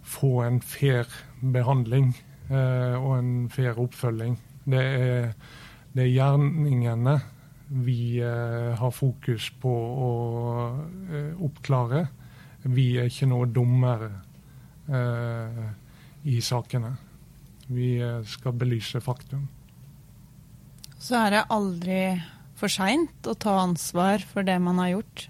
få 0.05 0.31
en 0.45 0.61
fair 0.63 1.09
behandling 1.41 2.13
og 2.53 3.09
en 3.17 3.31
fair 3.51 3.81
oppfølging. 3.81 4.37
Det 4.69 4.83
er, 4.85 5.33
det 5.97 6.05
er 6.05 6.13
gjerningene 6.13 7.17
vi 7.85 8.21
har 8.21 8.93
fokus 8.95 9.49
på 9.59 9.73
å 10.07 10.13
oppklare. 11.49 12.05
Vi 12.65 12.95
er 13.01 13.11
ikke 13.11 13.29
noe 13.29 13.49
dummere 13.53 14.13
eh, 14.89 15.65
i 16.25 16.41
sakene. 16.41 16.95
Vi 17.67 17.97
eh, 18.01 18.23
skal 18.29 18.57
belyse 18.57 19.01
faktum. 19.05 19.45
Så 20.97 21.19
er 21.19 21.35
det 21.35 21.43
aldri 21.53 21.99
for 22.65 22.73
seint 22.73 23.27
å 23.29 23.35
ta 23.37 23.59
ansvar 23.61 24.23
for 24.25 24.47
det 24.47 24.57
man 24.63 24.79
har 24.81 24.95
gjort? 24.95 25.27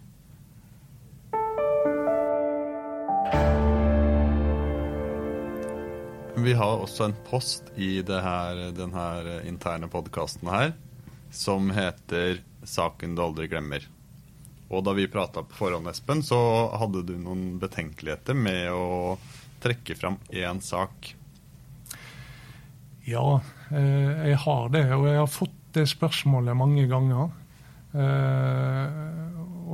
Vi 6.45 6.55
har 6.55 6.83
også 6.85 7.09
en 7.09 7.17
post 7.27 7.73
i 7.75 8.05
her, 8.07 8.61
denne 8.77 9.41
interne 9.49 9.89
podkasten 9.91 10.51
her 10.53 10.77
som 11.35 11.73
heter 11.75 12.39
'Saken 12.63 13.17
du 13.17 13.23
aldri 13.25 13.49
glemmer'. 13.51 13.89
Og 14.71 14.85
da 14.87 14.95
vi 14.95 15.11
prata 15.11 15.43
på 15.43 15.59
forhånd, 15.59 15.91
Espen, 15.91 16.23
så 16.23 16.71
hadde 16.79 17.03
du 17.03 17.17
noen 17.19 17.59
betenkeligheter 17.59 18.35
med 18.35 18.71
å 18.71 19.19
trekke 19.61 19.99
fram 19.99 20.21
én 20.31 20.63
sak? 20.63 21.15
Ja, 23.05 23.43
eh, 23.71 24.31
jeg 24.31 24.39
har 24.47 24.69
det. 24.69 24.87
Og 24.95 25.07
jeg 25.11 25.19
har 25.19 25.27
fått 25.27 25.64
det 25.77 25.87
spørsmålet 25.91 26.57
mange 26.57 26.87
ganger. 26.91 27.31
Eh, 27.95 28.97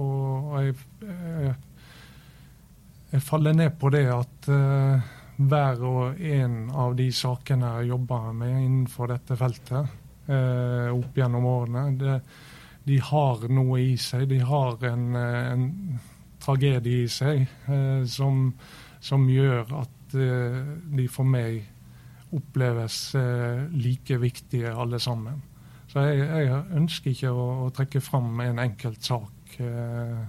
og 0.01 0.57
jeg, 0.61 0.75
jeg, 1.05 1.55
jeg 3.13 3.25
faller 3.27 3.57
ned 3.57 3.79
på 3.81 3.93
det 3.95 4.05
at 4.13 4.51
eh, 4.53 5.09
hver 5.41 5.83
og 5.89 6.21
en 6.21 6.61
av 6.77 6.95
de 6.99 7.09
sakene 7.17 7.75
jeg 7.79 7.93
jobber 7.95 8.31
med 8.37 8.55
innenfor 8.59 9.15
dette 9.15 9.39
feltet 9.41 9.97
opp 10.31 11.17
gjennom 11.19 11.47
årene, 11.49 11.81
det, 11.99 12.13
de 12.87 12.99
har 13.03 13.41
noe 13.51 13.81
i 13.83 13.97
seg. 13.99 14.29
De 14.31 14.37
har 14.47 14.77
en, 14.87 15.17
en 15.17 15.65
tragedie 16.39 17.01
i 17.03 17.09
seg 17.11 17.49
som 18.07 18.45
som 19.01 19.25
gjør 19.29 19.73
at 19.81 20.17
eh, 20.17 20.59
de 20.93 21.07
for 21.11 21.29
meg 21.29 21.65
oppleves 22.37 22.99
eh, 23.19 23.65
like 23.75 24.21
viktige 24.21 24.75
alle 24.77 25.01
sammen. 25.03 25.41
Så 25.91 26.05
jeg, 26.07 26.27
jeg 26.47 26.61
ønsker 26.79 27.15
ikke 27.15 27.33
å, 27.35 27.47
å, 27.65 27.71
trekke 27.75 28.03
fram 28.05 28.39
en 28.45 28.61
enkelt 28.63 29.03
sak 29.03 29.57
eh, 29.59 30.21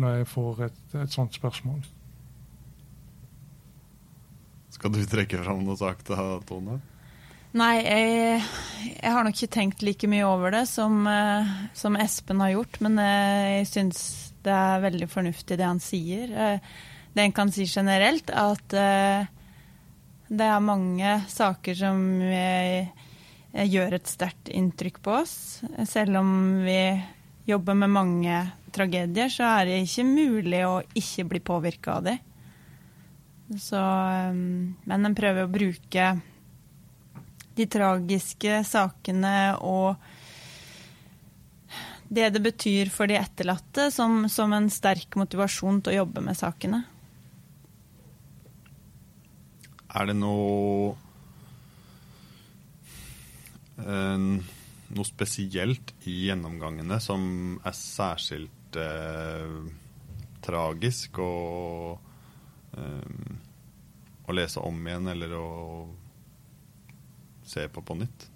når 0.00 0.20
jeg 0.20 0.28
får 0.30 0.62
et, 0.68 0.84
et 1.02 1.14
sånt 1.14 1.34
spørsmål. 1.34 1.80
Skal 4.70 4.94
du 4.94 5.02
trekke 5.04 5.42
fram 5.42 5.64
noen 5.66 5.80
sak 5.80 6.04
da, 6.08 6.38
Tone? 6.46 6.78
Nei, 7.58 7.74
jeg, 7.82 8.44
jeg, 8.86 9.10
har 9.10 9.26
nok 9.26 9.34
ikke 9.34 9.56
tenkt 9.56 9.82
like 9.82 10.06
mye 10.08 10.28
over 10.28 10.54
det 10.54 10.62
som, 10.70 11.02
som 11.74 11.98
Espen 11.98 12.40
har 12.44 12.54
gjort. 12.54 12.78
Men 12.86 13.00
jeg 13.02 13.66
syns 13.72 14.04
det 14.46 14.54
er 14.54 14.84
veldig 14.86 15.10
fornuftig 15.10 15.58
det 15.58 15.66
han 15.66 15.82
sier 15.82 16.62
det 17.12 17.22
en 17.22 17.34
kan 17.34 17.50
si 17.52 17.66
generelt, 17.66 18.30
at 18.30 18.74
uh, 18.74 19.26
det 20.30 20.46
er 20.46 20.62
mange 20.62 21.14
saker 21.30 21.78
som 21.78 22.02
uh, 22.22 23.06
gjør 23.52 23.96
et 23.96 24.10
sterkt 24.10 24.50
inntrykk 24.54 25.00
på 25.02 25.14
oss. 25.22 25.34
Selv 25.88 26.20
om 26.20 26.30
vi 26.64 26.80
jobber 27.50 27.74
med 27.74 27.90
mange 27.90 28.40
tragedier, 28.74 29.30
så 29.32 29.48
er 29.58 29.66
det 29.66 29.78
ikke 29.84 30.06
mulig 30.06 30.60
å 30.66 30.76
ikke 30.94 31.26
bli 31.32 31.40
påvirka 31.42 31.98
av 31.98 32.06
dem. 32.06 32.20
Så, 33.58 33.80
um, 33.80 34.76
men 34.86 35.08
en 35.08 35.16
prøver 35.18 35.42
å 35.42 35.50
bruke 35.50 36.12
de 37.58 37.66
tragiske 37.66 38.60
sakene 38.64 39.56
og 39.66 39.98
det 42.10 42.28
det 42.34 42.42
betyr 42.42 42.90
for 42.90 43.10
de 43.10 43.18
etterlatte, 43.18 43.90
som, 43.94 44.24
som 44.30 44.54
en 44.54 44.70
sterk 44.70 45.14
motivasjon 45.18 45.82
til 45.82 45.92
å 45.92 45.98
jobbe 46.00 46.22
med 46.26 46.38
sakene. 46.38 46.80
Er 49.90 50.06
det 50.06 50.16
noe 50.18 50.94
noe 53.86 55.06
spesielt 55.06 55.94
i 56.10 56.26
gjennomgangene 56.26 56.98
som 57.02 57.22
er 57.64 57.76
særskilt 57.76 58.78
eh, 58.80 59.54
tragisk 60.44 61.20
å, 61.22 61.30
eh, 62.76 63.30
å 64.26 64.36
lese 64.36 64.64
om 64.66 64.82
igjen 64.86 65.12
eller 65.14 65.36
å 65.38 65.48
se 67.46 67.66
på 67.68 67.82
på 67.82 67.98
nytt? 67.98 68.28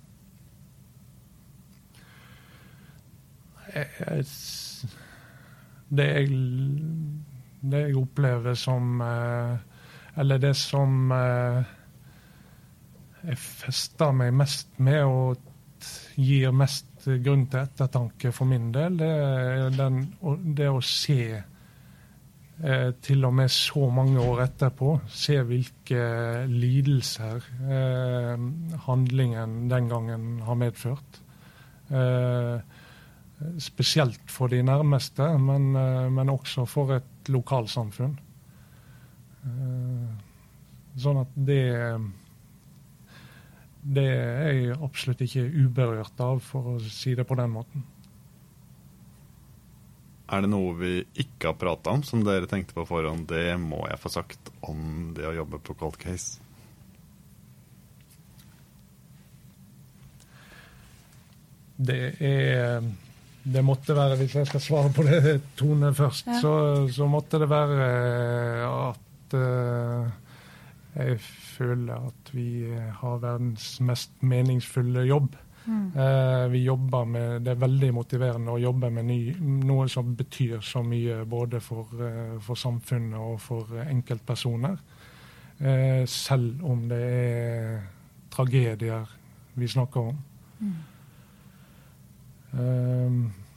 Det 5.95 6.07
jeg, 6.07 6.27
det 7.65 7.81
jeg 7.87 7.97
opplever 7.99 8.55
som 8.59 9.01
eh, 9.03 9.57
eller 10.15 10.39
det 10.39 10.55
som 10.55 11.13
eh, 11.13 11.74
jeg 13.25 13.41
fester 13.41 14.13
meg 14.17 14.35
mest 14.37 14.79
med 14.85 15.03
og 15.05 15.51
gir 16.17 16.53
mest 16.57 17.07
grunn 17.25 17.47
til 17.53 17.65
ettertanke 17.65 18.33
for 18.35 18.49
min 18.49 18.71
del, 18.75 18.97
det 19.01 19.11
er 19.11 19.75
den, 19.75 20.01
det 20.57 20.71
å 20.71 20.81
se 20.85 21.19
eh, 21.35 22.91
til 23.05 23.27
og 23.29 23.35
med 23.37 23.53
så 23.53 23.89
mange 23.93 24.23
år 24.23 24.45
etterpå, 24.47 24.95
se 25.11 25.41
hvilke 25.45 26.05
lidelser 26.51 27.45
eh, 27.69 28.47
handlingen 28.87 29.65
den 29.73 29.91
gangen 29.93 30.31
har 30.47 30.61
medført. 30.61 31.21
Eh, 31.91 32.57
spesielt 33.61 34.31
for 34.31 34.49
de 34.49 34.63
nærmeste, 34.65 35.27
men, 35.43 35.73
men 36.15 36.31
også 36.33 36.65
for 36.71 36.95
et 36.95 37.29
lokalsamfunn. 37.35 38.15
Sånn 41.03 41.19
at 41.21 41.35
det 41.45 41.65
det 43.85 44.05
er 44.09 44.53
jeg 44.55 44.77
absolutt 44.83 45.21
ikke 45.27 45.43
uberørt 45.67 46.21
av, 46.25 46.39
for 46.41 46.75
å 46.75 46.79
si 46.81 47.13
det 47.19 47.27
på 47.29 47.37
den 47.37 47.51
måten. 47.53 47.83
Er 50.33 50.41
det 50.41 50.49
noe 50.49 50.73
vi 50.79 50.93
ikke 51.21 51.51
har 51.51 51.59
prata 51.61 51.93
om, 51.93 52.03
som 52.03 52.23
dere 52.25 52.49
tenkte 52.49 52.73
på 52.79 52.87
forhånd? 52.89 53.27
Det 53.29 53.59
må 53.61 53.83
jeg 53.91 54.01
få 54.01 54.09
sagt 54.15 54.49
om 54.65 55.13
det 55.15 55.27
å 55.29 55.35
jobbe 55.37 55.61
på 55.67 55.77
cold 55.83 55.99
case. 56.01 56.41
Det 61.77 62.15
er 62.23 62.83
Det 63.45 63.61
måtte 63.65 63.93
være, 63.97 64.17
hvis 64.17 64.35
jeg 64.39 64.47
skal 64.49 64.61
svare 64.65 64.91
på 64.97 65.03
det 65.05 65.35
Tone 65.59 65.91
først, 65.95 66.27
Ja. 66.31 66.39
så, 66.41 66.53
så 66.89 67.05
måtte 67.13 67.37
det 67.43 67.49
være 67.51 67.89
at 68.89 69.35
eh, 69.37 70.07
jeg 70.95 71.19
føler 71.21 72.07
at 72.11 72.31
vi 72.35 72.69
har 73.01 73.19
verdens 73.23 73.81
mest 73.81 74.23
meningsfulle 74.23 75.07
jobb. 75.09 75.37
Eh, 75.97 76.53
vi 76.53 76.59
jobber 76.59 77.05
med, 77.05 77.41
Det 77.43 77.51
er 77.51 77.61
veldig 77.61 77.95
motiverende 77.95 78.53
å 78.53 78.61
jobbe 78.61 78.91
med 78.91 79.05
ny, 79.05 79.35
noe 79.65 79.89
som 79.89 80.15
betyr 80.17 80.61
så 80.61 80.83
mye 80.85 81.25
både 81.25 81.61
for, 81.61 81.89
eh, 82.01 82.39
for 82.41 82.55
samfunnet 82.55 83.19
og 83.19 83.41
for 83.41 83.65
enkeltpersoner. 83.81 84.79
Eh, 85.61 86.05
selv 86.07 86.65
om 86.65 86.89
det 86.89 87.01
er 87.01 87.81
tragedier 88.31 89.09
vi 89.55 89.69
snakker 89.69 90.01
om. 90.01 90.19
Eh, 92.53 93.11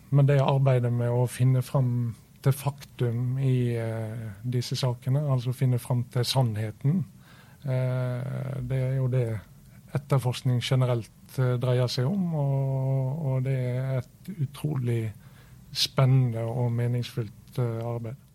men 0.09 0.25
det 0.25 0.39
arbeidet 0.41 0.93
med 0.93 1.09
å 1.09 1.27
finne 1.27 1.61
fram 1.61 2.15
til 2.41 2.53
faktum 2.53 3.37
i 3.39 3.75
eh, 3.75 4.31
disse 4.43 4.75
sakene, 4.75 5.19
altså 5.19 5.51
finne 5.51 5.79
fram 5.79 6.03
til 6.13 6.25
sannheten, 6.25 7.03
eh, 7.03 7.16
det 7.63 8.77
er 8.77 8.95
jo 8.95 9.07
det 9.11 9.25
etterforskning 9.95 10.61
generelt 10.63 11.39
eh, 11.39 11.55
dreier 11.61 11.89
seg 11.91 12.09
om. 12.09 12.33
Og, 12.37 13.43
det 13.45 13.57
er 13.57 13.99
et 14.01 14.31
utrolig 14.47 15.01
spennende 15.75 16.45
og 16.47 16.71
meningsfullt 16.75 17.61
eh, 17.61 17.83
arbeid. 17.85 18.26